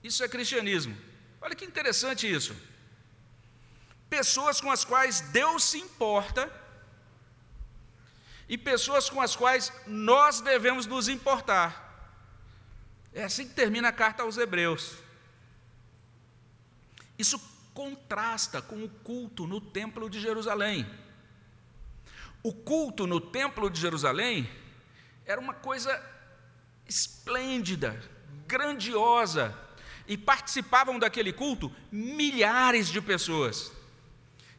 Isso 0.03 0.23
é 0.23 0.27
cristianismo. 0.27 0.97
Olha 1.39 1.55
que 1.55 1.65
interessante 1.65 2.29
isso. 2.29 2.55
Pessoas 4.09 4.59
com 4.59 4.69
as 4.69 4.83
quais 4.83 5.21
Deus 5.21 5.63
se 5.63 5.77
importa 5.77 6.51
e 8.49 8.57
pessoas 8.57 9.09
com 9.09 9.21
as 9.21 9.35
quais 9.35 9.71
nós 9.87 10.41
devemos 10.41 10.85
nos 10.85 11.07
importar. 11.07 11.87
É 13.13 13.23
assim 13.23 13.47
que 13.47 13.53
termina 13.53 13.87
a 13.87 13.93
carta 13.93 14.23
aos 14.23 14.37
Hebreus. 14.37 14.97
Isso 17.21 17.39
contrasta 17.75 18.63
com 18.63 18.83
o 18.83 18.89
culto 18.89 19.45
no 19.45 19.61
Templo 19.61 20.09
de 20.09 20.19
Jerusalém. 20.19 20.89
O 22.41 22.51
culto 22.51 23.05
no 23.05 23.21
Templo 23.21 23.69
de 23.69 23.79
Jerusalém 23.79 24.49
era 25.23 25.39
uma 25.39 25.53
coisa 25.53 26.03
esplêndida, 26.87 28.01
grandiosa, 28.47 29.55
e 30.07 30.17
participavam 30.17 30.97
daquele 30.97 31.31
culto 31.31 31.71
milhares 31.91 32.87
de 32.87 32.99
pessoas. 32.99 33.71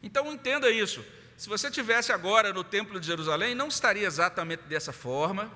Então 0.01 0.31
entenda 0.31 0.71
isso. 0.71 1.03
Se 1.35 1.49
você 1.49 1.69
tivesse 1.69 2.13
agora 2.13 2.53
no 2.53 2.63
Templo 2.63 2.97
de 2.97 3.05
Jerusalém, 3.05 3.53
não 3.53 3.67
estaria 3.67 4.07
exatamente 4.07 4.63
dessa 4.63 4.93
forma, 4.93 5.51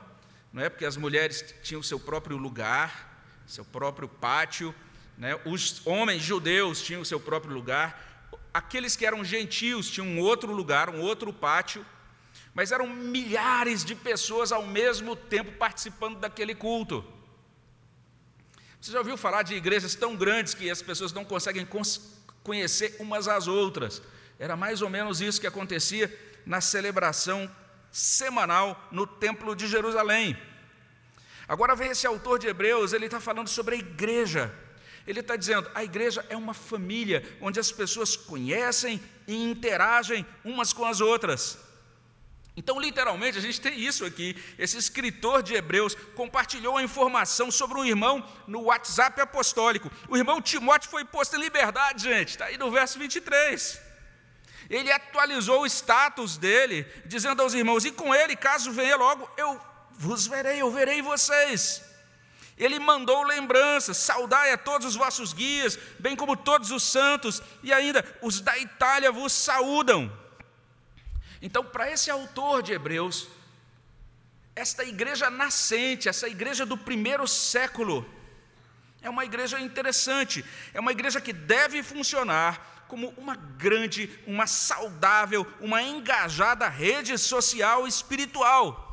não 0.52 0.62
é? 0.62 0.68
Porque 0.68 0.84
as 0.84 0.98
mulheres 0.98 1.56
tinham 1.64 1.82
seu 1.82 2.02
próprio 2.02 2.36
lugar, 2.36 3.24
seu 3.48 3.64
próprio 3.64 4.10
pátio, 4.10 4.76
né? 5.18 5.40
Os 5.46 5.86
homens 5.86 6.22
judeus 6.22 6.82
tinham 6.82 7.04
seu 7.04 7.20
próprio 7.20 7.54
lugar, 7.54 8.30
aqueles 8.54 8.96
que 8.96 9.06
eram 9.06 9.24
gentios 9.24 9.90
tinham 9.90 10.08
um 10.08 10.20
outro 10.20 10.52
lugar, 10.52 10.90
um 10.90 11.02
outro 11.02 11.34
pátio, 11.34 11.86
mas 12.54 12.72
eram 12.72 12.88
milhares 12.88 13.84
de 13.84 13.96
pessoas 13.96 14.52
ao 14.52 14.66
mesmo 14.66 15.16
tempo 15.16 15.52
participando 15.54 16.18
daquele 16.20 16.56
culto. 16.56 17.06
Você 18.80 18.92
já 18.92 19.00
ouviu 19.00 19.18
falar 19.18 19.44
de 19.44 19.56
igrejas 19.56 19.96
tão 19.96 20.16
grandes 20.16 20.54
que 20.54 20.70
as 20.70 20.82
pessoas 20.82 21.12
não 21.12 21.26
conseguem 21.26 21.68
conhecer 22.44 22.96
umas 23.00 23.28
às 23.28 23.48
outras? 23.48 24.02
Era 24.40 24.56
mais 24.56 24.82
ou 24.82 24.90
menos 24.90 25.20
isso 25.20 25.42
que 25.42 25.48
acontecia 25.48 26.16
na 26.46 26.62
celebração 26.62 27.50
semanal 27.92 28.88
no 28.92 29.08
Templo 29.08 29.56
de 29.56 29.68
Jerusalém. 29.68 30.38
Agora 31.48 31.76
vem 31.76 31.90
esse 31.90 32.06
autor 32.06 32.38
de 32.38 32.48
Hebreus, 32.48 32.94
ele 32.94 33.06
está 33.06 33.20
falando 33.20 33.48
sobre 33.48 33.76
a 33.76 33.80
igreja. 33.80 34.54
Ele 35.08 35.22
está 35.22 35.38
dizendo: 35.38 35.72
a 35.74 35.84
igreja 35.84 36.24
é 36.30 36.36
uma 36.36 36.54
família 36.54 37.24
onde 37.42 37.60
as 37.60 37.72
pessoas 37.72 38.16
conhecem 38.16 39.02
e 39.26 39.36
interagem 39.36 40.26
umas 40.44 40.74
com 40.74 40.86
as 40.86 41.00
outras. 41.00 41.58
Então, 42.58 42.80
literalmente, 42.80 43.38
a 43.38 43.42
gente 43.42 43.62
tem 43.62 43.80
isso 43.80 44.04
aqui. 44.04 44.36
Esse 44.58 44.78
escritor 44.78 45.44
de 45.44 45.54
Hebreus 45.54 45.96
compartilhou 46.16 46.76
a 46.76 46.84
informação 46.84 47.52
sobre 47.52 47.78
um 47.78 47.86
irmão 47.86 48.28
no 48.48 48.64
WhatsApp 48.64 49.22
apostólico. 49.22 49.92
O 50.10 50.18
irmão 50.18 50.42
Timóteo 50.42 50.90
foi 50.90 51.06
posto 51.06 51.36
em 51.36 51.40
liberdade, 51.40 52.04
gente. 52.04 52.30
Está 52.30 52.46
aí 52.46 52.58
no 52.58 52.72
verso 52.72 52.98
23. 52.98 53.80
Ele 54.70 54.92
atualizou 54.92 55.62
o 55.62 55.68
status 55.68 56.36
dele, 56.36 56.86
dizendo 57.06 57.42
aos 57.42 57.54
irmãos: 57.54 57.86
E 57.86 57.92
com 57.92 58.14
ele, 58.14 58.36
caso 58.36 58.72
venha 58.72 58.98
logo, 58.98 59.30
eu 59.38 59.62
vos 59.92 60.26
verei, 60.26 60.60
eu 60.60 60.72
verei 60.72 61.02
vocês. 61.02 61.87
Ele 62.58 62.80
mandou 62.80 63.22
lembranças, 63.24 63.98
saudai 63.98 64.52
a 64.52 64.58
todos 64.58 64.88
os 64.88 64.96
vossos 64.96 65.32
guias, 65.32 65.78
bem 66.00 66.16
como 66.16 66.36
todos 66.36 66.72
os 66.72 66.82
santos, 66.82 67.42
e 67.62 67.72
ainda 67.72 68.04
os 68.22 68.42
da 68.42 68.58
Itália 68.58 69.12
vos 69.12 69.32
saúdam. 69.32 70.12
Então, 71.42 71.64
para 71.64 71.92
esse 71.92 72.10
autor 72.10 72.64
de 72.64 72.74
Hebreus, 72.74 73.28
esta 74.56 74.84
igreja 74.84 75.30
nascente, 75.30 76.10
essa 76.10 76.28
igreja 76.28 76.66
do 76.66 76.76
primeiro 76.76 77.28
século, 77.28 78.04
é 79.04 79.10
uma 79.10 79.24
igreja 79.24 79.60
interessante, 79.60 80.44
é 80.74 80.80
uma 80.80 80.92
igreja 80.92 81.22
que 81.22 81.32
deve 81.32 81.84
funcionar 81.84 82.86
como 82.88 83.10
uma 83.18 83.36
grande, 83.36 84.10
uma 84.26 84.48
saudável, 84.48 85.46
uma 85.60 85.84
engajada 85.84 86.68
rede 86.68 87.18
social 87.18 87.88
espiritual. 87.88 88.87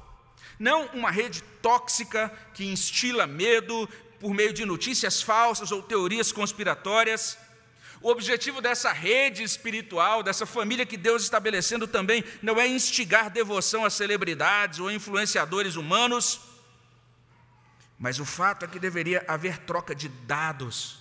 Não 0.69 0.87
uma 0.99 1.11
rede 1.11 1.43
tóxica 1.61 2.33
que 2.55 2.65
instila 2.65 3.27
medo 3.27 3.89
por 4.19 4.33
meio 4.33 4.53
de 4.59 4.65
notícias 4.65 5.21
falsas 5.21 5.71
ou 5.71 5.83
teorias 5.83 6.33
conspiratórias 6.33 7.37
o 8.05 8.11
objetivo 8.11 8.61
dessa 8.61 8.93
rede 8.93 9.43
espiritual, 9.43 10.23
dessa 10.23 10.45
família 10.45 10.85
que 10.85 10.99
Deus 10.99 11.23
estabelecendo 11.23 11.87
também, 11.89 12.23
não 12.43 12.61
é 12.61 12.67
instigar 12.69 13.31
devoção 13.31 13.83
a 13.83 13.89
celebridades 13.89 14.79
ou 14.79 14.91
influenciadores 14.91 15.75
humanos, 15.75 16.39
mas 17.99 18.21
o 18.21 18.27
fato 18.27 18.67
é 18.67 18.69
que 18.69 18.79
deveria 18.79 19.25
haver 19.27 19.57
troca 19.61 19.95
de 19.95 20.11
dados 20.11 20.99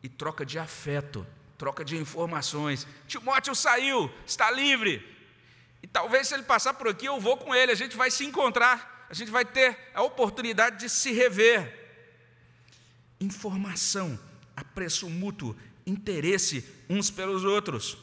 e 0.00 0.08
troca 0.08 0.46
de 0.46 0.60
afeto, 0.60 1.26
troca 1.58 1.84
de 1.84 1.96
informações. 1.96 2.86
Timóteo 3.08 3.56
saiu, 3.56 4.08
está 4.24 4.48
livre. 4.48 5.19
E 5.82 5.86
talvez 5.86 6.28
se 6.28 6.34
ele 6.34 6.42
passar 6.42 6.74
por 6.74 6.88
aqui, 6.88 7.06
eu 7.06 7.20
vou 7.20 7.36
com 7.36 7.54
ele, 7.54 7.72
a 7.72 7.74
gente 7.74 7.96
vai 7.96 8.10
se 8.10 8.24
encontrar, 8.24 9.06
a 9.08 9.14
gente 9.14 9.30
vai 9.30 9.44
ter 9.44 9.78
a 9.94 10.02
oportunidade 10.02 10.78
de 10.78 10.88
se 10.88 11.12
rever. 11.12 11.78
informação, 13.20 14.18
apreço 14.56 15.08
mútuo, 15.10 15.54
interesse 15.86 16.66
uns 16.88 17.10
pelos 17.10 17.44
outros. 17.44 17.98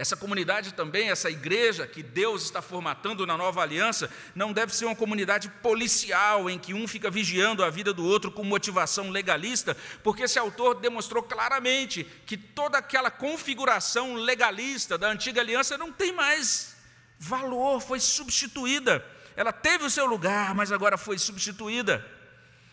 Essa 0.00 0.16
comunidade 0.16 0.72
também, 0.72 1.10
essa 1.10 1.30
igreja 1.30 1.86
que 1.86 2.02
Deus 2.02 2.44
está 2.44 2.62
formatando 2.62 3.26
na 3.26 3.36
nova 3.36 3.60
aliança, 3.60 4.10
não 4.34 4.50
deve 4.50 4.74
ser 4.74 4.86
uma 4.86 4.96
comunidade 4.96 5.50
policial 5.62 6.48
em 6.48 6.58
que 6.58 6.72
um 6.72 6.88
fica 6.88 7.10
vigiando 7.10 7.62
a 7.62 7.68
vida 7.68 7.92
do 7.92 8.02
outro 8.02 8.30
com 8.30 8.42
motivação 8.42 9.10
legalista, 9.10 9.76
porque 10.02 10.22
esse 10.22 10.38
autor 10.38 10.80
demonstrou 10.80 11.22
claramente 11.22 12.02
que 12.24 12.38
toda 12.38 12.78
aquela 12.78 13.10
configuração 13.10 14.14
legalista 14.14 14.96
da 14.96 15.10
antiga 15.10 15.42
aliança 15.42 15.76
não 15.76 15.92
tem 15.92 16.14
mais 16.14 16.76
valor, 17.18 17.82
foi 17.82 18.00
substituída. 18.00 19.04
Ela 19.36 19.52
teve 19.52 19.84
o 19.84 19.90
seu 19.90 20.06
lugar, 20.06 20.54
mas 20.54 20.72
agora 20.72 20.96
foi 20.96 21.18
substituída. 21.18 22.02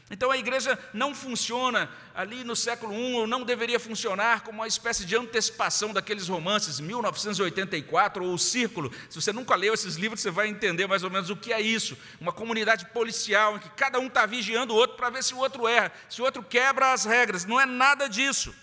Então 0.09 0.31
a 0.31 0.37
igreja 0.37 0.79
não 0.93 1.13
funciona 1.13 1.89
ali 2.15 2.43
no 2.45 2.55
século 2.55 2.93
I, 2.93 3.13
ou 3.15 3.27
não 3.27 3.43
deveria 3.43 3.77
funcionar 3.79 4.41
como 4.41 4.59
uma 4.59 4.67
espécie 4.67 5.05
de 5.05 5.17
antecipação 5.17 5.93
daqueles 5.93 6.29
romances, 6.29 6.79
1984 6.79 8.23
ou 8.23 8.33
O 8.33 8.39
Círculo. 8.39 8.91
Se 9.09 9.21
você 9.21 9.33
nunca 9.33 9.55
leu 9.55 9.73
esses 9.73 9.95
livros, 9.95 10.21
você 10.21 10.31
vai 10.31 10.47
entender 10.47 10.87
mais 10.87 11.03
ou 11.03 11.09
menos 11.09 11.29
o 11.29 11.35
que 11.35 11.51
é 11.51 11.59
isso. 11.59 11.97
Uma 12.21 12.31
comunidade 12.31 12.85
policial 12.87 13.57
em 13.57 13.59
que 13.59 13.69
cada 13.71 13.99
um 13.99 14.07
está 14.07 14.25
vigiando 14.25 14.73
o 14.73 14.77
outro 14.77 14.95
para 14.95 15.09
ver 15.09 15.23
se 15.23 15.33
o 15.33 15.37
outro 15.37 15.67
erra, 15.67 15.91
se 16.07 16.21
o 16.21 16.25
outro 16.25 16.41
quebra 16.41 16.93
as 16.93 17.03
regras. 17.03 17.43
Não 17.43 17.59
é 17.59 17.65
nada 17.65 18.07
disso. 18.07 18.55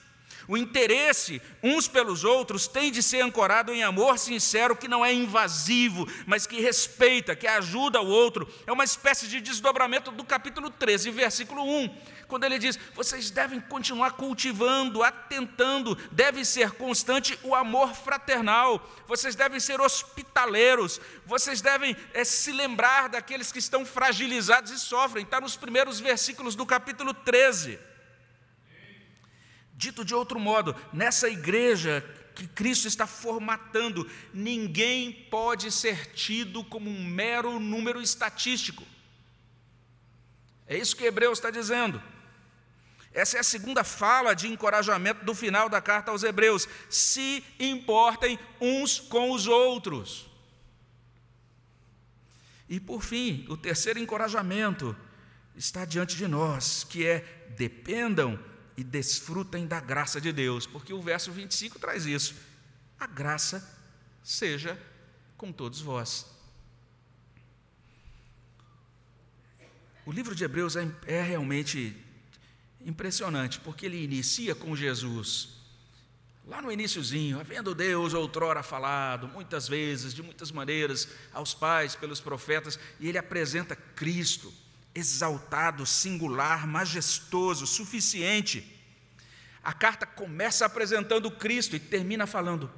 O 0.46 0.56
interesse 0.56 1.40
uns 1.62 1.88
pelos 1.88 2.24
outros 2.24 2.66
tem 2.66 2.92
de 2.92 3.02
ser 3.02 3.22
ancorado 3.22 3.72
em 3.72 3.82
amor 3.82 4.18
sincero 4.18 4.76
que 4.76 4.88
não 4.88 5.04
é 5.04 5.12
invasivo, 5.12 6.06
mas 6.26 6.46
que 6.46 6.60
respeita, 6.60 7.34
que 7.34 7.46
ajuda 7.46 8.00
o 8.00 8.06
outro. 8.06 8.46
É 8.66 8.72
uma 8.72 8.84
espécie 8.84 9.26
de 9.26 9.40
desdobramento 9.40 10.10
do 10.10 10.24
capítulo 10.24 10.68
13, 10.70 11.10
versículo 11.10 11.62
1, 11.62 11.96
quando 12.28 12.44
ele 12.44 12.58
diz: 12.58 12.78
vocês 12.94 13.30
devem 13.30 13.58
continuar 13.58 14.12
cultivando, 14.12 15.02
atentando, 15.02 15.96
deve 16.12 16.44
ser 16.44 16.72
constante 16.72 17.38
o 17.42 17.54
amor 17.54 17.94
fraternal, 17.94 18.86
vocês 19.06 19.34
devem 19.34 19.58
ser 19.60 19.80
hospitaleiros, 19.80 21.00
vocês 21.24 21.60
devem 21.60 21.96
é, 22.12 22.24
se 22.24 22.52
lembrar 22.52 23.08
daqueles 23.08 23.50
que 23.50 23.58
estão 23.58 23.84
fragilizados 23.86 24.70
e 24.70 24.78
sofrem. 24.78 25.24
Está 25.24 25.40
nos 25.40 25.56
primeiros 25.56 26.00
versículos 26.00 26.54
do 26.54 26.66
capítulo 26.66 27.14
13. 27.14 27.78
Dito 29.84 30.02
de 30.02 30.14
outro 30.14 30.40
modo, 30.40 30.74
nessa 30.94 31.28
igreja 31.28 32.02
que 32.34 32.46
Cristo 32.46 32.88
está 32.88 33.06
formatando, 33.06 34.10
ninguém 34.32 35.12
pode 35.30 35.70
ser 35.70 36.06
tido 36.14 36.64
como 36.64 36.88
um 36.88 37.04
mero 37.04 37.60
número 37.60 38.00
estatístico. 38.00 38.82
É 40.66 40.74
isso 40.74 40.96
que 40.96 41.04
Hebreus 41.04 41.36
está 41.36 41.50
dizendo. 41.50 42.02
Essa 43.12 43.36
é 43.36 43.40
a 43.40 43.44
segunda 43.44 43.84
fala 43.84 44.32
de 44.32 44.48
encorajamento 44.48 45.22
do 45.22 45.34
final 45.34 45.68
da 45.68 45.82
carta 45.82 46.10
aos 46.10 46.22
Hebreus. 46.22 46.66
Se 46.88 47.44
importem 47.60 48.38
uns 48.58 48.98
com 48.98 49.32
os 49.32 49.46
outros. 49.46 50.26
E 52.70 52.80
por 52.80 53.02
fim, 53.02 53.44
o 53.50 53.56
terceiro 53.58 53.98
encorajamento 53.98 54.96
está 55.54 55.84
diante 55.84 56.16
de 56.16 56.26
nós, 56.26 56.84
que 56.84 57.06
é 57.06 57.20
dependam 57.50 58.53
e 58.76 58.82
desfrutem 58.82 59.66
da 59.66 59.80
graça 59.80 60.20
de 60.20 60.32
Deus, 60.32 60.66
porque 60.66 60.92
o 60.92 61.00
verso 61.00 61.30
25 61.30 61.78
traz 61.78 62.06
isso. 62.06 62.34
A 62.98 63.06
graça 63.06 63.78
seja 64.22 64.80
com 65.36 65.52
todos 65.52 65.80
vós. 65.80 66.26
O 70.06 70.12
livro 70.12 70.34
de 70.34 70.44
Hebreus 70.44 70.76
é, 70.76 70.90
é 71.06 71.22
realmente 71.22 71.96
impressionante, 72.84 73.58
porque 73.60 73.86
ele 73.86 74.02
inicia 74.02 74.54
com 74.54 74.76
Jesus. 74.76 75.50
Lá 76.46 76.60
no 76.60 76.70
iníciozinho, 76.70 77.40
havendo 77.40 77.74
Deus 77.74 78.12
outrora 78.12 78.62
falado, 78.62 79.28
muitas 79.28 79.66
vezes, 79.66 80.12
de 80.12 80.22
muitas 80.22 80.50
maneiras, 80.50 81.08
aos 81.32 81.54
pais, 81.54 81.96
pelos 81.96 82.20
profetas, 82.20 82.78
e 83.00 83.08
ele 83.08 83.16
apresenta 83.16 83.74
Cristo 83.74 84.52
exaltado, 84.94 85.84
singular, 85.84 86.66
majestoso, 86.66 87.66
suficiente. 87.66 88.73
A 89.64 89.72
carta 89.72 90.04
começa 90.04 90.66
apresentando 90.66 91.30
Cristo 91.30 91.74
e 91.74 91.80
termina 91.80 92.26
falando 92.26 92.70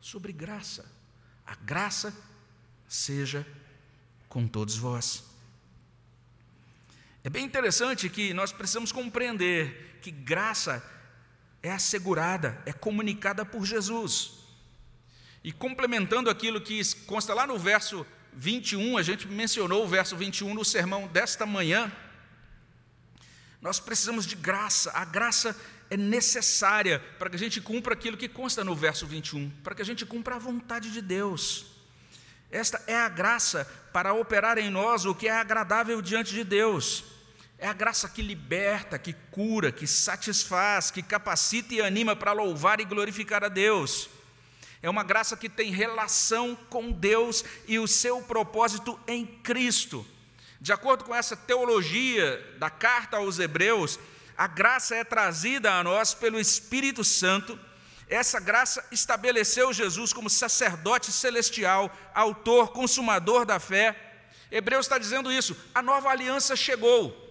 sobre 0.00 0.32
graça. 0.32 0.88
A 1.44 1.56
graça 1.56 2.14
seja 2.86 3.44
com 4.28 4.46
todos 4.46 4.76
vós. 4.76 5.24
É 7.24 7.28
bem 7.28 7.44
interessante 7.44 8.08
que 8.08 8.32
nós 8.32 8.52
precisamos 8.52 8.92
compreender 8.92 9.98
que 10.00 10.10
graça 10.10 10.84
é 11.62 11.72
assegurada, 11.72 12.62
é 12.64 12.72
comunicada 12.72 13.44
por 13.44 13.64
Jesus. 13.64 14.34
E 15.42 15.50
complementando 15.50 16.30
aquilo 16.30 16.60
que 16.60 16.80
consta 17.06 17.34
lá 17.34 17.46
no 17.46 17.58
verso 17.58 18.06
21, 18.34 18.98
a 18.98 19.02
gente 19.02 19.26
mencionou 19.26 19.84
o 19.84 19.88
verso 19.88 20.16
21 20.16 20.54
no 20.54 20.64
sermão 20.64 21.08
desta 21.08 21.44
manhã. 21.44 21.90
Nós 23.60 23.80
precisamos 23.80 24.26
de 24.26 24.36
graça, 24.36 24.90
a 24.92 25.04
graça 25.06 25.56
é 25.94 25.96
necessária 25.96 26.98
para 27.18 27.30
que 27.30 27.36
a 27.36 27.38
gente 27.38 27.60
cumpra 27.60 27.94
aquilo 27.94 28.16
que 28.16 28.28
consta 28.28 28.64
no 28.64 28.74
verso 28.74 29.06
21, 29.06 29.48
para 29.62 29.74
que 29.74 29.82
a 29.82 29.84
gente 29.84 30.04
cumpra 30.04 30.34
a 30.34 30.38
vontade 30.38 30.92
de 30.92 31.00
Deus. 31.00 31.66
Esta 32.50 32.82
é 32.86 32.96
a 32.96 33.08
graça 33.08 33.64
para 33.92 34.12
operar 34.12 34.58
em 34.58 34.70
nós 34.70 35.04
o 35.04 35.14
que 35.14 35.28
é 35.28 35.32
agradável 35.32 36.02
diante 36.02 36.32
de 36.34 36.42
Deus. 36.42 37.04
É 37.58 37.68
a 37.68 37.72
graça 37.72 38.08
que 38.08 38.22
liberta, 38.22 38.98
que 38.98 39.12
cura, 39.30 39.70
que 39.70 39.86
satisfaz, 39.86 40.90
que 40.90 41.02
capacita 41.02 41.74
e 41.74 41.80
anima 41.80 42.16
para 42.16 42.32
louvar 42.32 42.80
e 42.80 42.84
glorificar 42.84 43.44
a 43.44 43.48
Deus. 43.48 44.10
É 44.82 44.90
uma 44.90 45.04
graça 45.04 45.36
que 45.36 45.48
tem 45.48 45.70
relação 45.70 46.56
com 46.68 46.90
Deus 46.90 47.44
e 47.66 47.78
o 47.78 47.86
seu 47.86 48.20
propósito 48.20 48.98
em 49.06 49.24
Cristo. 49.24 50.04
De 50.60 50.72
acordo 50.72 51.04
com 51.04 51.14
essa 51.14 51.36
teologia 51.36 52.54
da 52.58 52.68
carta 52.68 53.16
aos 53.16 53.38
Hebreus, 53.38 53.98
a 54.36 54.46
graça 54.46 54.94
é 54.94 55.04
trazida 55.04 55.72
a 55.72 55.84
nós 55.84 56.12
pelo 56.12 56.40
Espírito 56.40 57.04
Santo. 57.04 57.58
Essa 58.08 58.40
graça 58.40 58.84
estabeleceu 58.90 59.72
Jesus 59.72 60.12
como 60.12 60.28
sacerdote 60.28 61.12
celestial, 61.12 61.90
autor, 62.14 62.72
consumador 62.72 63.44
da 63.44 63.58
fé. 63.58 63.96
Hebreus 64.50 64.86
está 64.86 64.98
dizendo 64.98 65.32
isso. 65.32 65.56
A 65.74 65.80
nova 65.80 66.10
aliança 66.10 66.54
chegou. 66.56 67.22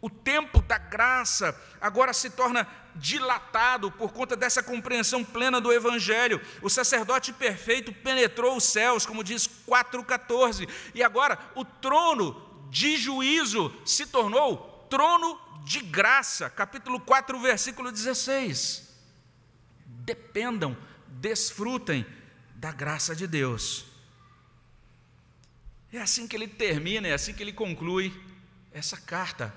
O 0.00 0.08
tempo 0.08 0.62
da 0.62 0.78
graça 0.78 1.58
agora 1.80 2.12
se 2.12 2.30
torna 2.30 2.66
dilatado 2.94 3.90
por 3.92 4.12
conta 4.12 4.34
dessa 4.34 4.62
compreensão 4.62 5.24
plena 5.24 5.60
do 5.60 5.72
Evangelho. 5.72 6.40
O 6.62 6.70
sacerdote 6.70 7.32
perfeito 7.32 7.92
penetrou 7.92 8.56
os 8.56 8.64
céus, 8.64 9.04
como 9.04 9.24
diz 9.24 9.48
4,14, 9.68 10.68
e 10.94 11.02
agora 11.02 11.38
o 11.54 11.64
trono 11.64 12.48
de 12.70 12.96
juízo 12.96 13.74
se 13.84 14.06
tornou 14.06 14.70
trono 14.90 15.38
de 15.64 15.80
graça, 15.80 16.48
capítulo 16.48 17.00
4, 17.00 17.38
versículo 17.40 17.92
16. 17.92 18.88
Dependam, 19.86 20.76
desfrutem 21.08 22.06
da 22.54 22.72
graça 22.72 23.14
de 23.14 23.26
Deus. 23.26 23.86
É 25.92 26.00
assim 26.00 26.26
que 26.26 26.36
ele 26.36 26.46
termina, 26.46 27.08
é 27.08 27.12
assim 27.12 27.32
que 27.32 27.42
ele 27.42 27.52
conclui 27.52 28.12
essa 28.72 28.96
carta. 28.96 29.52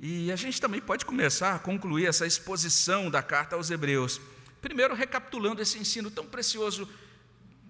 E 0.00 0.30
a 0.30 0.36
gente 0.36 0.60
também 0.60 0.80
pode 0.80 1.04
começar 1.04 1.54
a 1.54 1.58
concluir 1.58 2.06
essa 2.06 2.26
exposição 2.26 3.10
da 3.10 3.22
carta 3.22 3.56
aos 3.56 3.70
Hebreus. 3.70 4.20
Primeiro, 4.62 4.94
recapitulando 4.94 5.60
esse 5.60 5.78
ensino 5.78 6.10
tão 6.10 6.26
precioso 6.26 6.88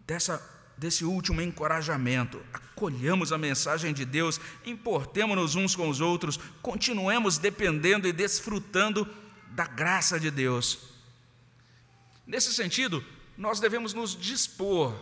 dessa, 0.06 0.38
desse 0.78 1.04
último 1.04 1.42
encorajamento. 1.42 2.40
Acolhamos 2.52 3.32
a 3.32 3.38
mensagem 3.38 3.92
de 3.92 4.04
Deus, 4.04 4.40
importemos-nos 4.64 5.56
uns 5.56 5.74
com 5.74 5.88
os 5.88 6.00
outros, 6.00 6.38
continuemos 6.62 7.36
dependendo 7.36 8.06
e 8.06 8.12
desfrutando 8.12 9.06
da 9.50 9.66
graça 9.66 10.18
de 10.18 10.30
Deus. 10.30 10.78
Nesse 12.26 12.52
sentido, 12.54 13.04
nós 13.36 13.58
devemos 13.58 13.92
nos 13.92 14.16
dispor 14.16 14.94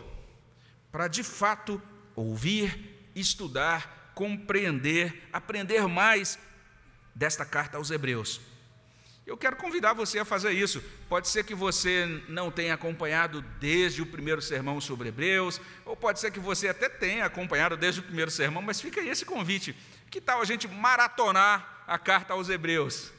para 0.91 1.07
de 1.07 1.23
fato 1.23 1.81
ouvir, 2.15 3.09
estudar, 3.15 4.11
compreender, 4.15 5.27
aprender 5.31 5.87
mais 5.87 6.39
desta 7.13 7.45
carta 7.45 7.77
aos 7.77 7.91
Hebreus. 7.91 8.41
Eu 9.27 9.35
quero 9.35 9.57
convidar 9.57 9.91
você 9.91 10.19
a 10.19 10.23
fazer 10.23 10.53
isso. 10.53 10.81
Pode 11.09 11.27
ser 11.27 11.43
que 11.43 11.53
você 11.53 12.23
não 12.29 12.49
tenha 12.49 12.73
acompanhado 12.73 13.41
desde 13.59 14.01
o 14.01 14.05
primeiro 14.05 14.41
sermão 14.41 14.79
sobre 14.79 15.09
Hebreus, 15.09 15.59
ou 15.83 15.97
pode 15.97 16.21
ser 16.21 16.31
que 16.31 16.39
você 16.39 16.69
até 16.69 16.87
tenha 16.87 17.25
acompanhado 17.25 17.75
desde 17.75 17.99
o 17.99 18.03
primeiro 18.03 18.31
sermão, 18.31 18.61
mas 18.61 18.79
fica 18.79 19.01
aí 19.01 19.09
esse 19.09 19.25
convite. 19.25 19.75
Que 20.09 20.21
tal 20.21 20.41
a 20.41 20.45
gente 20.45 20.65
maratonar 20.65 21.83
a 21.85 21.99
carta 21.99 22.35
aos 22.35 22.47
Hebreus? 22.47 23.11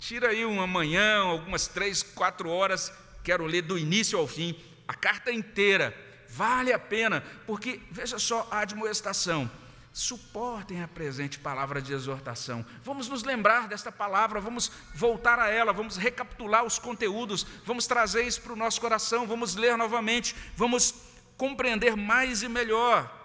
Tira 0.00 0.30
aí 0.30 0.44
uma 0.44 0.66
manhã, 0.66 1.18
algumas 1.18 1.68
três, 1.68 2.02
quatro 2.02 2.48
horas, 2.48 2.92
quero 3.22 3.46
ler 3.46 3.62
do 3.62 3.78
início 3.78 4.18
ao 4.18 4.26
fim, 4.26 4.60
a 4.88 4.94
carta 4.94 5.30
inteira. 5.30 5.96
Vale 6.28 6.72
a 6.72 6.78
pena, 6.78 7.22
porque 7.46 7.80
veja 7.88 8.18
só 8.18 8.48
a 8.50 8.58
admoestação 8.58 9.48
suportem 9.94 10.82
a 10.82 10.88
presente 10.88 11.38
palavra 11.38 11.80
de 11.80 11.92
exortação. 11.92 12.66
Vamos 12.82 13.08
nos 13.08 13.22
lembrar 13.22 13.68
desta 13.68 13.92
palavra, 13.92 14.40
vamos 14.40 14.72
voltar 14.92 15.38
a 15.38 15.48
ela, 15.48 15.72
vamos 15.72 15.96
recapitular 15.96 16.64
os 16.64 16.80
conteúdos, 16.80 17.46
vamos 17.64 17.86
trazer 17.86 18.26
isso 18.26 18.42
para 18.42 18.52
o 18.52 18.56
nosso 18.56 18.80
coração, 18.80 19.24
vamos 19.24 19.54
ler 19.54 19.78
novamente, 19.78 20.34
vamos 20.56 20.92
compreender 21.36 21.96
mais 21.96 22.42
e 22.42 22.48
melhor. 22.48 23.23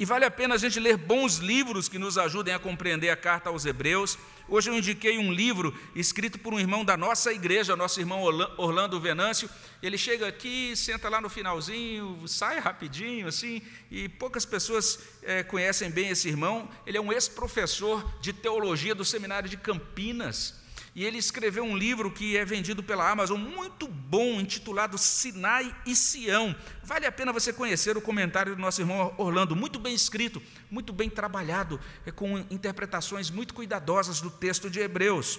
E 0.00 0.04
vale 0.06 0.24
a 0.24 0.30
pena 0.30 0.54
a 0.54 0.56
gente 0.56 0.80
ler 0.80 0.96
bons 0.96 1.36
livros 1.36 1.86
que 1.86 1.98
nos 1.98 2.16
ajudem 2.16 2.54
a 2.54 2.58
compreender 2.58 3.10
a 3.10 3.16
carta 3.16 3.50
aos 3.50 3.66
Hebreus. 3.66 4.16
Hoje 4.48 4.70
eu 4.70 4.74
indiquei 4.74 5.18
um 5.18 5.30
livro 5.30 5.78
escrito 5.94 6.38
por 6.38 6.54
um 6.54 6.58
irmão 6.58 6.82
da 6.82 6.96
nossa 6.96 7.30
igreja, 7.34 7.76
nosso 7.76 8.00
irmão 8.00 8.22
Orlando 8.56 8.98
Venâncio. 8.98 9.50
Ele 9.82 9.98
chega 9.98 10.26
aqui, 10.26 10.74
senta 10.74 11.10
lá 11.10 11.20
no 11.20 11.28
finalzinho, 11.28 12.26
sai 12.26 12.58
rapidinho, 12.58 13.28
assim, 13.28 13.60
e 13.90 14.08
poucas 14.08 14.46
pessoas 14.46 15.00
é, 15.22 15.42
conhecem 15.42 15.90
bem 15.90 16.08
esse 16.08 16.28
irmão. 16.28 16.66
Ele 16.86 16.96
é 16.96 17.00
um 17.00 17.12
ex-professor 17.12 18.02
de 18.22 18.32
teologia 18.32 18.94
do 18.94 19.04
seminário 19.04 19.50
de 19.50 19.58
Campinas. 19.58 20.59
E 20.94 21.04
ele 21.04 21.18
escreveu 21.18 21.62
um 21.62 21.76
livro 21.76 22.10
que 22.10 22.36
é 22.36 22.44
vendido 22.44 22.82
pela 22.82 23.08
Amazon, 23.08 23.40
muito 23.40 23.86
bom, 23.86 24.40
intitulado 24.40 24.98
Sinai 24.98 25.74
e 25.86 25.94
Sião. 25.94 26.54
Vale 26.82 27.06
a 27.06 27.12
pena 27.12 27.32
você 27.32 27.52
conhecer 27.52 27.96
o 27.96 28.00
comentário 28.00 28.56
do 28.56 28.60
nosso 28.60 28.80
irmão 28.80 29.14
Orlando, 29.16 29.54
muito 29.54 29.78
bem 29.78 29.94
escrito, 29.94 30.42
muito 30.68 30.92
bem 30.92 31.08
trabalhado, 31.08 31.78
é 32.04 32.10
com 32.10 32.38
interpretações 32.50 33.30
muito 33.30 33.54
cuidadosas 33.54 34.20
do 34.20 34.30
texto 34.30 34.68
de 34.68 34.80
Hebreus. 34.80 35.38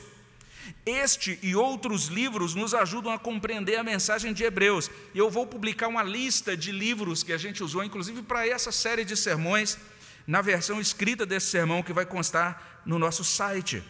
Este 0.85 1.37
e 1.43 1.53
outros 1.53 2.05
livros 2.07 2.55
nos 2.55 2.73
ajudam 2.73 3.11
a 3.11 3.19
compreender 3.19 3.75
a 3.75 3.83
mensagem 3.83 4.31
de 4.31 4.43
Hebreus. 4.43 4.89
Eu 5.13 5.29
vou 5.29 5.45
publicar 5.45 5.89
uma 5.89 6.03
lista 6.03 6.55
de 6.55 6.71
livros 6.71 7.23
que 7.23 7.33
a 7.33 7.37
gente 7.37 7.61
usou, 7.61 7.83
inclusive 7.83 8.21
para 8.21 8.47
essa 8.47 8.71
série 8.71 9.03
de 9.03 9.17
sermões, 9.17 9.77
na 10.25 10.41
versão 10.41 10.79
escrita 10.79 11.25
desse 11.25 11.47
sermão 11.47 11.83
que 11.83 11.91
vai 11.91 12.05
constar 12.05 12.81
no 12.85 12.97
nosso 12.97 13.23
site 13.23 13.83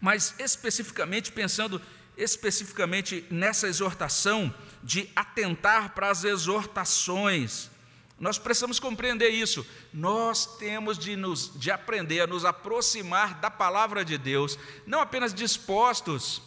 mas 0.00 0.34
especificamente 0.38 1.32
pensando 1.32 1.80
especificamente 2.16 3.24
nessa 3.30 3.68
exortação 3.68 4.54
de 4.82 5.10
atentar 5.14 5.94
para 5.94 6.10
as 6.10 6.24
exortações. 6.24 7.70
Nós 8.18 8.38
precisamos 8.38 8.80
compreender 8.80 9.28
isso. 9.28 9.66
Nós 9.92 10.56
temos 10.56 10.98
de, 10.98 11.14
nos, 11.16 11.52
de 11.58 11.70
aprender 11.70 12.20
a 12.20 12.26
nos 12.26 12.44
aproximar 12.44 13.34
da 13.40 13.50
palavra 13.50 14.04
de 14.04 14.16
Deus, 14.16 14.58
não 14.86 15.00
apenas 15.00 15.34
dispostos 15.34 16.40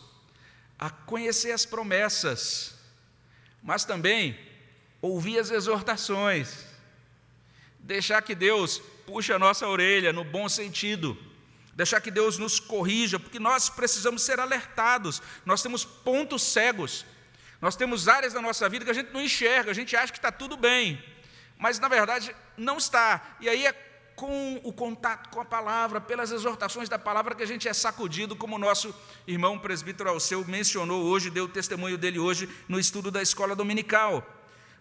a 0.80 0.90
conhecer 0.90 1.52
as 1.52 1.66
promessas, 1.66 2.76
mas 3.62 3.86
também 3.86 4.40
ouvir 5.02 5.38
as 5.38 5.52
exortações, 5.52 6.66
deixar 7.80 8.22
que 8.22 8.34
Deus 8.34 8.82
puxe 9.06 9.32
a 9.32 9.40
nossa 9.40 9.68
orelha 9.68 10.12
no 10.12 10.24
bom 10.24 10.50
sentido 10.50 11.18
deixar 11.80 12.02
que 12.02 12.12
Deus 12.12 12.38
nos 12.38 12.60
corrija, 12.60 13.18
porque 13.18 13.40
nós 13.40 13.70
precisamos 13.70 14.22
ser 14.22 14.38
alertados. 14.38 15.22
Nós 15.46 15.62
temos 15.64 15.86
pontos 15.86 16.44
cegos, 16.44 17.06
nós 17.62 17.78
temos 17.78 18.10
áreas 18.10 18.34
da 18.34 18.42
nossa 18.42 18.68
vida 18.68 18.84
que 18.84 18.92
a 18.92 18.94
gente 18.94 19.14
não 19.14 19.22
enxerga, 19.22 19.72
a 19.72 19.74
gente 19.74 19.96
acha 19.96 20.12
que 20.12 20.18
está 20.18 20.30
tudo 20.30 20.58
bem, 20.58 21.02
mas 21.58 21.80
na 21.80 21.88
verdade 21.88 22.36
não 22.58 22.78
está. 22.78 23.38
E 23.40 23.48
aí 23.48 23.66
é 23.66 23.72
com 24.14 24.60
o 24.62 24.74
contato 24.74 25.30
com 25.30 25.40
a 25.40 25.46
palavra, 25.46 26.02
pelas 26.02 26.32
exortações 26.32 26.90
da 26.90 27.00
palavra, 27.00 27.34
que 27.34 27.44
a 27.44 27.48
gente 27.48 27.70
é 27.70 27.74
sacudido, 27.74 28.36
como 28.36 28.58
o 28.58 28.60
nosso 28.60 28.94
irmão 29.26 29.58
presbítero 29.58 30.10
Alceu 30.10 30.44
mencionou 30.46 31.06
hoje, 31.06 31.30
deu 31.30 31.46
o 31.46 31.48
testemunho 31.48 31.98
dele 31.98 32.20
hoje 32.20 32.50
no 32.68 32.78
estudo 32.78 33.10
da 33.10 33.22
escola 33.22 33.56
dominical. 33.56 34.22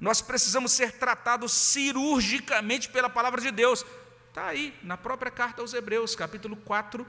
Nós 0.01 0.21
precisamos 0.21 0.73
ser 0.73 0.91
tratados 0.99 1.53
cirurgicamente 1.53 2.89
pela 2.89 3.09
palavra 3.09 3.41
de 3.41 3.53
Deus. 3.53 3.87
Está 4.39 4.51
aí, 4.51 4.73
na 4.85 4.97
própria 4.97 5.33
carta 5.33 5.63
aos 5.63 5.75
Hebreus, 5.75 6.15
capítulo 6.15 6.55
4, 6.59 7.05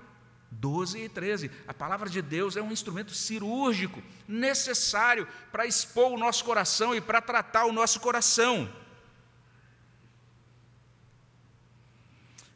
12 0.50 0.98
e 0.98 1.08
13. 1.08 1.52
A 1.68 1.74
palavra 1.76 2.10
de 2.10 2.24
Deus 2.24 2.58
é 2.58 2.62
um 2.62 2.72
instrumento 2.72 3.14
cirúrgico, 3.14 4.02
necessário 4.28 5.28
para 5.52 5.68
expor 5.68 6.12
o 6.12 6.18
nosso 6.18 6.44
coração 6.44 6.96
e 6.96 7.00
para 7.00 7.22
tratar 7.22 7.66
o 7.66 7.72
nosso 7.72 8.00
coração. 8.00 8.68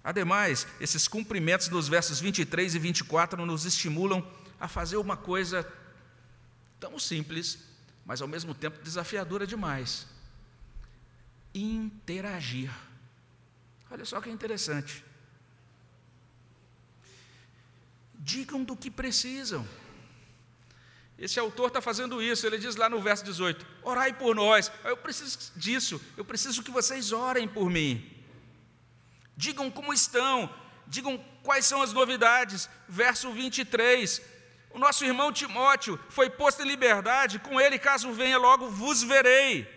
Ademais, 0.03 0.65
esses 0.81 1.07
cumprimentos 1.07 1.67
dos 1.67 1.87
versos 1.87 2.19
23 2.19 2.73
e 2.73 2.79
24 2.79 3.45
nos 3.45 3.65
estimulam 3.65 4.27
a 4.59 4.67
fazer 4.67 4.97
uma 4.97 5.15
coisa 5.15 5.71
tão 6.79 6.97
simples, 6.97 7.59
mas 8.03 8.23
ao 8.23 8.27
mesmo 8.27 8.55
tempo 8.55 8.81
desafiadora 8.81 9.45
demais: 9.45 10.07
interagir. 11.53 12.71
Olha 13.93 14.05
só 14.05 14.19
que 14.19 14.27
interessante. 14.27 15.05
Digam 18.15 18.63
do 18.63 18.75
que 18.75 18.89
precisam. 18.89 19.67
Esse 21.15 21.39
autor 21.39 21.67
está 21.67 21.79
fazendo 21.79 22.19
isso, 22.19 22.47
ele 22.47 22.57
diz 22.57 22.75
lá 22.75 22.89
no 22.89 22.99
verso 22.99 23.23
18: 23.23 23.63
Orai 23.83 24.11
por 24.11 24.33
nós, 24.33 24.71
eu 24.83 24.97
preciso 24.97 25.37
disso, 25.55 26.01
eu 26.17 26.25
preciso 26.25 26.63
que 26.63 26.71
vocês 26.71 27.11
orem 27.11 27.47
por 27.47 27.69
mim. 27.69 28.11
Digam 29.37 29.69
como 29.69 29.93
estão, 29.93 30.51
digam 30.87 31.23
quais 31.43 31.65
são 31.65 31.83
as 31.83 31.93
novidades. 31.93 32.67
Verso 32.89 33.31
23: 33.31 34.23
O 34.71 34.79
nosso 34.79 35.05
irmão 35.05 35.31
Timóteo 35.31 35.99
foi 36.09 36.31
posto 36.31 36.63
em 36.63 36.67
liberdade, 36.67 37.37
com 37.37 37.61
ele, 37.61 37.77
caso 37.77 38.11
venha 38.11 38.39
logo, 38.39 38.71
vos 38.71 39.03
verei. 39.03 39.71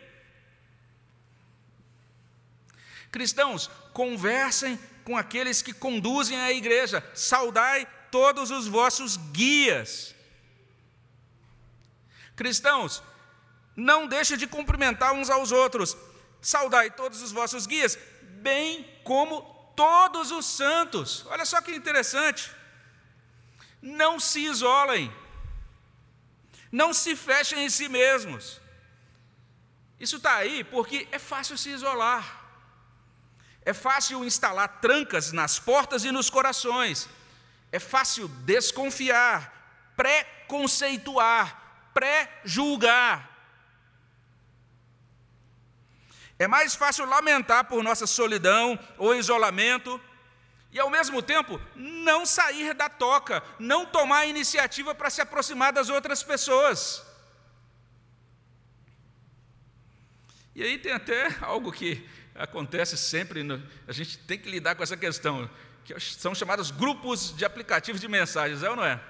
Cristãos, 3.17 3.71
conversem 3.97 4.79
com 5.07 5.17
aqueles 5.17 5.63
que 5.63 5.73
conduzem 5.73 6.39
a 6.39 6.53
igreja, 6.53 7.03
saudai 7.15 7.89
todos 8.11 8.51
os 8.51 8.67
vossos 8.69 9.17
guias. 9.17 10.15
Cristãos, 12.41 13.03
não 13.75 14.07
deixe 14.07 14.37
de 14.37 14.47
cumprimentar 14.47 15.15
uns 15.15 15.31
aos 15.31 15.51
outros, 15.51 15.97
saudai 16.43 16.91
todos 16.91 17.23
os 17.23 17.33
vossos 17.33 17.67
guias, 17.67 17.99
bem 18.21 18.87
como 19.03 19.41
todos 19.75 20.31
os 20.31 20.45
santos. 20.45 21.25
Olha 21.29 21.47
só 21.47 21.63
que 21.63 21.75
interessante. 21.75 22.53
Não 23.81 24.21
se 24.21 24.41
isolem, 24.41 25.11
não 26.71 26.93
se 26.93 27.17
fechem 27.17 27.65
em 27.65 27.71
si 27.71 27.89
mesmos. 27.89 28.61
Isso 29.99 30.17
está 30.19 30.35
aí 30.37 30.65
porque 30.65 31.09
é 31.11 31.19
fácil 31.19 31.57
se 31.57 31.71
isolar. 31.71 32.46
É 33.67 33.73
fácil 33.73 34.25
instalar 34.25 34.81
trancas 34.81 35.33
nas 35.33 35.59
portas 35.59 36.05
e 36.05 36.13
nos 36.13 36.31
corações. 36.31 37.09
É 37.73 37.81
fácil 37.81 38.29
desconfiar, 38.53 39.93
pré-conceituar, 39.97 41.91
pré-julgar. 41.93 43.29
É 46.39 46.47
mais 46.47 46.77
fácil 46.77 47.07
lamentar 47.07 47.65
por 47.65 47.83
nossa 47.83 48.07
solidão 48.07 48.79
ou 48.99 49.13
isolamento 49.17 50.01
e, 50.71 50.79
ao 50.79 50.89
mesmo 50.89 51.21
tempo, 51.21 51.61
não 51.75 52.25
sair 52.25 52.73
da 52.73 52.89
toca, 52.89 53.43
não 53.59 53.85
tomar 53.85 54.19
a 54.19 54.27
iniciativa 54.27 54.95
para 54.95 55.11
se 55.11 55.21
aproximar 55.21 55.73
das 55.73 55.89
outras 55.89 56.23
pessoas. 56.23 57.05
E 60.55 60.63
aí 60.63 60.79
tem 60.79 60.93
até 60.93 61.35
algo 61.41 61.73
que 61.73 62.09
acontece 62.39 62.97
sempre, 62.97 63.43
no, 63.43 63.63
a 63.87 63.93
gente 63.93 64.19
tem 64.19 64.39
que 64.39 64.51
lidar 64.51 64.75
com 64.75 64.83
essa 64.83 64.97
questão, 64.97 65.49
que 65.85 65.99
são 66.01 66.35
chamados 66.35 66.71
grupos 66.71 67.35
de 67.37 67.45
aplicativos 67.45 68.01
de 68.01 68.09
mensagens, 68.09 68.63
é 68.63 68.71
ou 68.71 68.77
não 68.77 68.85
é? 68.85 69.01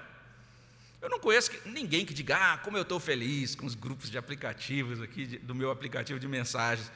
Eu 1.01 1.09
não 1.09 1.19
conheço 1.19 1.51
ninguém 1.65 2.05
que 2.05 2.13
diga, 2.13 2.35
ah, 2.35 2.57
como 2.57 2.77
eu 2.77 2.81
estou 2.81 2.99
feliz 2.99 3.55
com 3.55 3.65
os 3.65 3.75
grupos 3.75 4.09
de 4.09 4.17
aplicativos 4.17 5.01
aqui, 5.01 5.25
de, 5.25 5.37
do 5.37 5.53
meu 5.53 5.69
aplicativo 5.69 6.19
de 6.19 6.27
mensagens. 6.27 6.91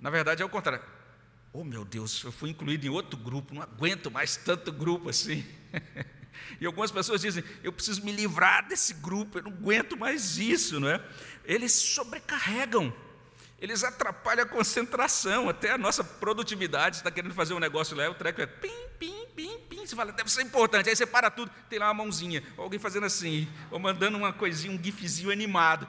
Na 0.00 0.10
verdade, 0.10 0.42
é 0.42 0.44
o 0.44 0.48
contrário. 0.48 0.84
Oh, 1.52 1.62
meu 1.62 1.84
Deus, 1.84 2.22
eu 2.24 2.32
fui 2.32 2.50
incluído 2.50 2.86
em 2.86 2.90
outro 2.90 3.18
grupo, 3.18 3.54
não 3.54 3.62
aguento 3.62 4.10
mais 4.10 4.36
tanto 4.36 4.72
grupo 4.72 5.10
assim. 5.10 5.44
e 6.60 6.66
algumas 6.66 6.90
pessoas 6.90 7.20
dizem, 7.20 7.44
eu 7.62 7.72
preciso 7.72 8.04
me 8.04 8.12
livrar 8.12 8.66
desse 8.66 8.94
grupo, 8.94 9.38
eu 9.38 9.42
não 9.42 9.52
aguento 9.52 9.96
mais 9.96 10.38
isso, 10.38 10.80
não 10.80 10.88
é? 10.88 11.02
Eles 11.44 11.72
sobrecarregam 11.72 12.92
eles 13.58 13.82
atrapalham 13.82 14.44
a 14.44 14.48
concentração, 14.48 15.48
até 15.48 15.70
a 15.70 15.78
nossa 15.78 16.04
produtividade. 16.04 16.96
Você 16.96 17.00
está 17.00 17.10
querendo 17.10 17.34
fazer 17.34 17.54
um 17.54 17.58
negócio 17.58 17.96
lá, 17.96 18.08
o 18.10 18.14
treco 18.14 18.40
é 18.42 18.46
pim, 18.46 18.88
pim, 18.98 19.26
pim, 19.34 19.58
pim. 19.68 19.86
Você 19.86 19.96
fala, 19.96 20.12
deve 20.12 20.30
ser 20.30 20.42
importante. 20.42 20.90
Aí 20.90 20.96
você 20.96 21.06
para 21.06 21.30
tudo, 21.30 21.50
tem 21.70 21.78
lá 21.78 21.86
uma 21.86 22.04
mãozinha, 22.04 22.42
ou 22.56 22.64
alguém 22.64 22.78
fazendo 22.78 23.06
assim, 23.06 23.48
ou 23.70 23.78
mandando 23.78 24.18
uma 24.18 24.32
coisinha, 24.32 24.78
um 24.78 24.82
gifzinho 24.82 25.30
animado. 25.30 25.88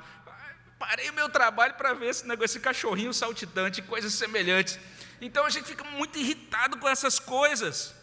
Parei 0.79 1.09
o 1.09 1.13
meu 1.13 1.27
trabalho 1.27 1.73
para 1.73 1.93
ver 1.93 2.09
esse 2.09 2.25
negócio, 2.25 2.45
esse 2.45 2.59
cachorrinho 2.59 3.13
saltitante, 3.13 3.81
coisas 3.81 4.13
semelhantes. 4.13 4.79
Então 5.19 5.43
a 5.45 5.49
gente 5.49 5.65
fica 5.65 5.83
muito 5.83 6.17
irritado 6.17 6.77
com 6.77 6.87
essas 6.87 7.19
coisas. 7.19 7.96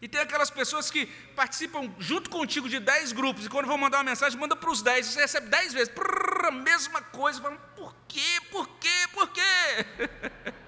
E 0.00 0.08
tem 0.08 0.20
aquelas 0.20 0.50
pessoas 0.50 0.90
que 0.90 1.06
participam 1.34 1.90
junto 1.98 2.28
contigo 2.28 2.68
de 2.68 2.78
10 2.78 3.12
grupos, 3.12 3.46
e 3.46 3.48
quando 3.48 3.66
vão 3.66 3.78
mandar 3.78 3.98
uma 3.98 4.04
mensagem, 4.04 4.38
manda 4.38 4.54
para 4.54 4.70
os 4.70 4.82
10, 4.82 5.06
você 5.06 5.20
recebe 5.20 5.48
10 5.48 5.72
vezes, 5.72 5.88
prrr, 5.88 6.46
a 6.46 6.50
mesma 6.50 7.00
coisa, 7.00 7.40
falam, 7.40 7.58
por 7.74 7.94
quê, 8.06 8.40
por 8.50 8.68
quê, 8.78 9.08
por 9.12 9.28
quê? 9.30 9.42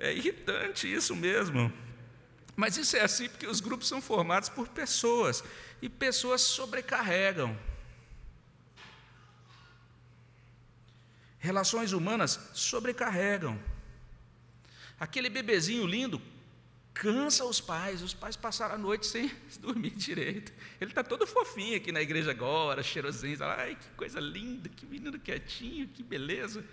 É 0.00 0.12
irritante 0.12 0.90
isso 0.90 1.16
mesmo. 1.16 1.72
Mas 2.54 2.76
isso 2.76 2.96
é 2.96 3.00
assim 3.00 3.28
porque 3.28 3.48
os 3.48 3.60
grupos 3.60 3.88
são 3.88 4.00
formados 4.00 4.48
por 4.48 4.68
pessoas 4.68 5.42
e 5.82 5.88
pessoas 5.88 6.40
sobrecarregam. 6.40 7.58
Relações 11.38 11.92
humanas 11.92 12.38
sobrecarregam. 12.54 13.60
Aquele 15.00 15.28
bebezinho 15.28 15.84
lindo 15.84 16.22
cansa 16.98 17.44
os 17.44 17.60
pais, 17.60 18.02
os 18.02 18.12
pais 18.12 18.34
passaram 18.34 18.74
a 18.74 18.78
noite 18.78 19.06
sem 19.06 19.30
dormir 19.60 19.90
direito. 19.90 20.52
Ele 20.80 20.90
está 20.90 21.04
todo 21.04 21.26
fofinho 21.26 21.76
aqui 21.76 21.92
na 21.92 22.02
igreja 22.02 22.32
agora, 22.32 22.82
cheirosinho, 22.82 23.42
ai 23.44 23.76
que 23.76 23.88
coisa 23.90 24.18
linda, 24.18 24.68
que 24.68 24.84
menino 24.84 25.18
quietinho, 25.18 25.86
que 25.88 26.02
beleza. 26.02 26.64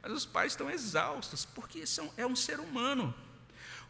Mas 0.00 0.12
os 0.12 0.24
pais 0.24 0.52
estão 0.52 0.70
exaustos, 0.70 1.44
porque 1.44 1.84
são, 1.84 2.12
é 2.16 2.24
um 2.24 2.36
ser 2.36 2.60
humano. 2.60 3.12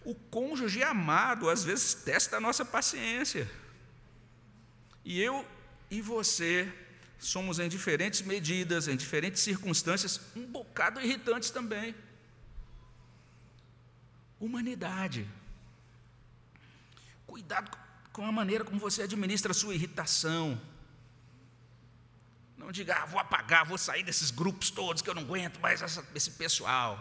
O 0.05 0.15
cônjuge 0.15 0.83
amado, 0.83 1.49
às 1.49 1.63
vezes, 1.63 1.95
testa 1.95 2.39
a 2.39 2.41
nossa 2.41 2.65
paciência. 2.65 3.49
E 5.05 5.21
eu 5.21 5.47
e 5.91 6.01
você 6.01 6.73
somos, 7.19 7.59
em 7.59 7.69
diferentes 7.69 8.23
medidas, 8.23 8.89
em 8.89 8.97
diferentes 8.97 9.43
circunstâncias, 9.43 10.21
um 10.35 10.47
bocado 10.47 11.01
irritantes 11.01 11.51
também. 11.51 11.95
Humanidade. 14.41 15.29
Cuidado 17.33 17.71
com 18.13 18.27
a 18.27 18.31
maneira 18.31 18.63
como 18.63 18.79
você 18.79 19.05
administra 19.05 19.53
a 19.53 19.55
sua 19.55 19.75
irritação. 19.75 20.61
Não 22.59 22.71
diga, 22.71 22.95
ah, 22.95 23.07
vou 23.07 23.19
apagar, 23.19 23.65
vou 23.65 23.79
sair 23.79 24.03
desses 24.03 24.31
grupos 24.31 24.71
todos 24.71 25.01
que 25.01 25.09
eu 25.09 25.15
não 25.15 25.23
aguento 25.23 25.59
mais 25.59 25.81
essa, 25.81 26.07
esse 26.15 26.33
pessoal. 26.33 26.93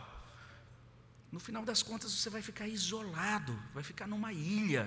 No 1.33 1.37
final 1.37 1.65
das 1.65 1.83
contas, 1.83 2.13
você 2.13 2.29
vai 2.29 2.41
ficar 2.41 2.65
isolado, 2.65 3.61
vai 3.73 3.83
ficar 3.83 4.07
numa 4.07 4.31
ilha. 4.31 4.85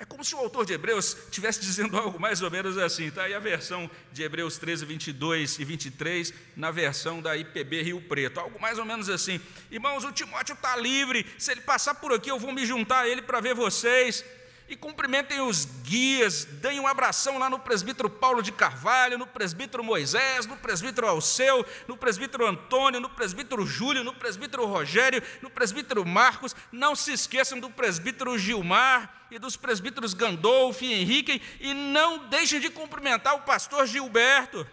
É 0.00 0.04
como 0.04 0.24
se 0.24 0.32
o 0.32 0.38
autor 0.38 0.64
de 0.64 0.72
Hebreus 0.72 1.16
estivesse 1.24 1.60
dizendo 1.60 1.96
algo 1.98 2.20
mais 2.20 2.40
ou 2.40 2.50
menos 2.50 2.78
assim, 2.78 3.08
está 3.08 3.24
aí 3.24 3.34
a 3.34 3.40
versão 3.40 3.90
de 4.12 4.22
Hebreus 4.22 4.56
13, 4.56 4.86
22 4.86 5.58
e 5.58 5.64
23, 5.64 6.32
na 6.56 6.70
versão 6.70 7.20
da 7.20 7.36
IPB 7.36 7.82
Rio 7.82 8.00
Preto, 8.02 8.38
algo 8.38 8.60
mais 8.60 8.78
ou 8.78 8.84
menos 8.84 9.08
assim. 9.08 9.40
Irmãos, 9.72 10.04
o 10.04 10.12
Timóteo 10.12 10.52
está 10.52 10.76
livre, 10.76 11.26
se 11.36 11.50
ele 11.50 11.62
passar 11.62 11.96
por 11.96 12.12
aqui, 12.12 12.30
eu 12.30 12.38
vou 12.38 12.52
me 12.52 12.64
juntar 12.64 13.00
a 13.00 13.08
ele 13.08 13.22
para 13.22 13.40
ver 13.40 13.54
vocês 13.54 14.24
e 14.68 14.76
cumprimentem 14.76 15.40
os 15.40 15.64
guias, 15.82 16.44
deem 16.44 16.78
um 16.78 16.86
abração 16.86 17.38
lá 17.38 17.48
no 17.48 17.58
presbítero 17.58 18.10
Paulo 18.10 18.42
de 18.42 18.52
Carvalho, 18.52 19.16
no 19.16 19.26
presbítero 19.26 19.82
Moisés, 19.82 20.44
no 20.44 20.56
presbítero 20.58 21.08
Alceu, 21.08 21.64
no 21.86 21.96
presbítero 21.96 22.46
Antônio, 22.46 23.00
no 23.00 23.08
presbítero 23.08 23.64
Júlio, 23.64 24.04
no 24.04 24.12
presbítero 24.12 24.66
Rogério, 24.66 25.22
no 25.40 25.48
presbítero 25.48 26.04
Marcos. 26.04 26.54
Não 26.70 26.94
se 26.94 27.12
esqueçam 27.12 27.58
do 27.58 27.70
presbítero 27.70 28.38
Gilmar 28.38 29.26
e 29.30 29.38
dos 29.38 29.56
presbíteros 29.56 30.12
Gandolfo 30.12 30.84
e 30.84 30.92
Henrique, 30.92 31.40
e 31.60 31.72
não 31.72 32.28
deixem 32.28 32.60
de 32.60 32.68
cumprimentar 32.68 33.36
o 33.36 33.42
pastor 33.42 33.86
Gilberto. 33.86 34.66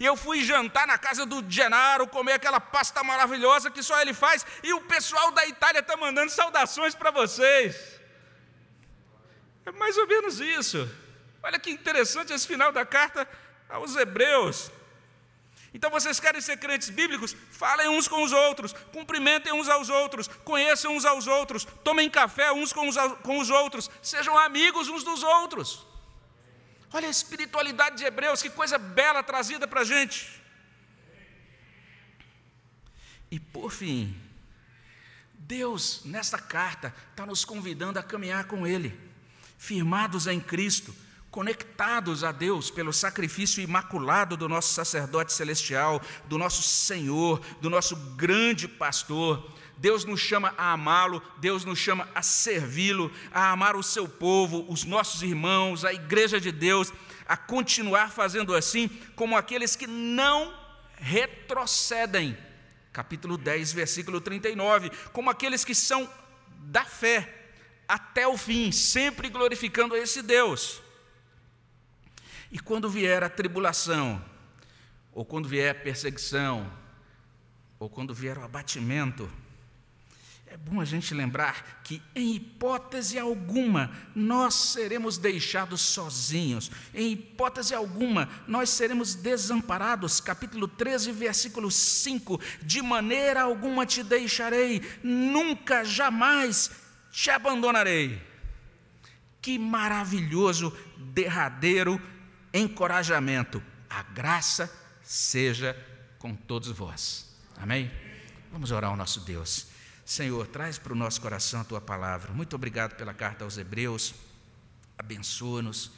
E 0.00 0.04
eu 0.04 0.16
fui 0.16 0.42
jantar 0.42 0.86
na 0.86 0.98
casa 0.98 1.24
do 1.24 1.44
Genaro, 1.48 2.08
comer 2.08 2.32
aquela 2.32 2.60
pasta 2.60 3.04
maravilhosa 3.04 3.70
que 3.70 3.82
só 3.82 4.00
ele 4.00 4.14
faz, 4.14 4.44
e 4.62 4.72
o 4.72 4.80
pessoal 4.82 5.30
da 5.32 5.46
Itália 5.46 5.80
está 5.80 5.96
mandando 5.96 6.30
saudações 6.30 6.94
para 6.94 7.10
vocês. 7.10 7.93
É 9.66 9.72
mais 9.72 9.96
ou 9.96 10.06
menos 10.06 10.40
isso. 10.40 10.88
Olha 11.42 11.58
que 11.58 11.70
interessante 11.70 12.32
esse 12.32 12.46
final 12.46 12.72
da 12.72 12.84
carta 12.84 13.28
aos 13.68 13.96
Hebreus. 13.96 14.70
Então 15.72 15.90
vocês 15.90 16.20
querem 16.20 16.40
ser 16.40 16.56
crentes 16.56 16.88
bíblicos? 16.88 17.36
Falem 17.50 17.88
uns 17.88 18.06
com 18.06 18.22
os 18.22 18.32
outros, 18.32 18.72
cumprimentem 18.92 19.52
uns 19.52 19.68
aos 19.68 19.88
outros, 19.88 20.28
conheçam 20.28 20.94
uns 20.94 21.04
aos 21.04 21.26
outros, 21.26 21.66
tomem 21.82 22.08
café 22.08 22.52
uns 22.52 22.72
com 22.72 22.88
os, 22.88 22.96
com 23.22 23.38
os 23.38 23.50
outros, 23.50 23.90
sejam 24.00 24.38
amigos 24.38 24.88
uns 24.88 25.02
dos 25.02 25.22
outros. 25.22 25.84
Olha 26.92 27.08
a 27.08 27.10
espiritualidade 27.10 27.96
de 27.96 28.04
Hebreus, 28.04 28.40
que 28.40 28.48
coisa 28.48 28.78
bela 28.78 29.20
trazida 29.22 29.66
para 29.66 29.80
a 29.80 29.84
gente. 29.84 30.40
E 33.28 33.40
por 33.40 33.72
fim, 33.72 34.16
Deus, 35.34 36.02
nesta 36.04 36.38
carta, 36.38 36.94
está 37.10 37.26
nos 37.26 37.44
convidando 37.44 37.98
a 37.98 38.02
caminhar 38.02 38.44
com 38.44 38.64
Ele 38.64 39.03
firmados 39.64 40.26
em 40.26 40.38
Cristo, 40.38 40.94
conectados 41.30 42.22
a 42.22 42.30
Deus 42.30 42.70
pelo 42.70 42.92
sacrifício 42.92 43.62
imaculado 43.62 44.36
do 44.36 44.48
nosso 44.48 44.74
sacerdote 44.74 45.32
celestial, 45.32 46.02
do 46.26 46.36
nosso 46.36 46.62
Senhor, 46.62 47.40
do 47.62 47.70
nosso 47.70 47.96
grande 48.14 48.68
pastor. 48.68 49.52
Deus 49.78 50.04
nos 50.04 50.20
chama 50.20 50.54
a 50.58 50.72
amá-lo, 50.72 51.22
Deus 51.38 51.64
nos 51.64 51.78
chama 51.78 52.06
a 52.14 52.22
servi-lo, 52.22 53.10
a 53.32 53.50
amar 53.50 53.74
o 53.74 53.82
seu 53.82 54.06
povo, 54.06 54.66
os 54.68 54.84
nossos 54.84 55.22
irmãos, 55.22 55.82
a 55.84 55.92
igreja 55.92 56.38
de 56.38 56.52
Deus, 56.52 56.92
a 57.26 57.36
continuar 57.36 58.12
fazendo 58.12 58.54
assim 58.54 58.88
como 59.16 59.36
aqueles 59.36 59.74
que 59.74 59.86
não 59.86 60.54
retrocedem. 60.96 62.36
Capítulo 62.92 63.38
10, 63.38 63.72
versículo 63.72 64.20
39, 64.20 64.90
como 65.12 65.30
aqueles 65.30 65.64
que 65.64 65.74
são 65.74 66.08
da 66.60 66.84
fé, 66.84 67.43
até 67.88 68.26
o 68.26 68.36
fim, 68.36 68.72
sempre 68.72 69.28
glorificando 69.28 69.94
a 69.94 69.98
esse 69.98 70.22
Deus. 70.22 70.82
E 72.50 72.58
quando 72.58 72.88
vier 72.88 73.22
a 73.22 73.28
tribulação, 73.28 74.24
ou 75.12 75.24
quando 75.24 75.48
vier 75.48 75.70
a 75.70 75.78
perseguição, 75.78 76.70
ou 77.78 77.88
quando 77.88 78.14
vier 78.14 78.38
o 78.38 78.44
abatimento, 78.44 79.30
é 80.46 80.56
bom 80.56 80.80
a 80.80 80.84
gente 80.84 81.12
lembrar 81.12 81.82
que, 81.82 82.00
em 82.14 82.36
hipótese 82.36 83.18
alguma, 83.18 83.90
nós 84.14 84.54
seremos 84.54 85.18
deixados 85.18 85.80
sozinhos, 85.80 86.70
em 86.94 87.10
hipótese 87.10 87.74
alguma, 87.74 88.28
nós 88.46 88.70
seremos 88.70 89.16
desamparados. 89.16 90.20
Capítulo 90.20 90.68
13, 90.68 91.10
versículo 91.10 91.72
5: 91.72 92.40
De 92.62 92.80
maneira 92.80 93.42
alguma 93.42 93.84
te 93.84 94.04
deixarei, 94.04 94.80
nunca, 95.02 95.84
jamais 95.84 96.70
te 97.14 97.30
abandonarei. 97.30 98.20
Que 99.40 99.56
maravilhoso 99.56 100.76
derradeiro 100.96 102.00
encorajamento. 102.52 103.62
A 103.88 104.02
graça 104.02 104.68
seja 105.00 105.76
com 106.18 106.34
todos 106.34 106.70
vós. 106.70 107.32
Amém? 107.56 107.90
Vamos 108.50 108.72
orar 108.72 108.90
ao 108.90 108.96
nosso 108.96 109.20
Deus. 109.20 109.68
Senhor, 110.04 110.48
traz 110.48 110.76
para 110.76 110.92
o 110.92 110.96
nosso 110.96 111.20
coração 111.20 111.60
a 111.60 111.64
tua 111.64 111.80
palavra. 111.80 112.32
Muito 112.32 112.56
obrigado 112.56 112.96
pela 112.96 113.14
carta 113.14 113.44
aos 113.44 113.56
Hebreus. 113.56 114.12
Abençoa-nos, 114.98 115.92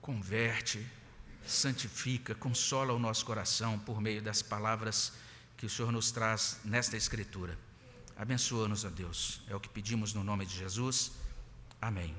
converte, 0.00 0.84
santifica, 1.46 2.34
consola 2.34 2.94
o 2.94 2.98
nosso 2.98 3.26
coração 3.26 3.78
por 3.78 4.00
meio 4.00 4.22
das 4.22 4.40
palavras 4.40 5.12
que 5.58 5.66
o 5.66 5.70
Senhor 5.70 5.92
nos 5.92 6.10
traz 6.10 6.58
nesta 6.64 6.96
Escritura. 6.96 7.69
Abençoa-nos, 8.20 8.84
ó 8.84 8.90
Deus. 8.90 9.40
É 9.48 9.56
o 9.56 9.60
que 9.60 9.70
pedimos 9.70 10.12
no 10.12 10.22
nome 10.22 10.44
de 10.44 10.54
Jesus. 10.54 11.12
Amém. 11.80 12.14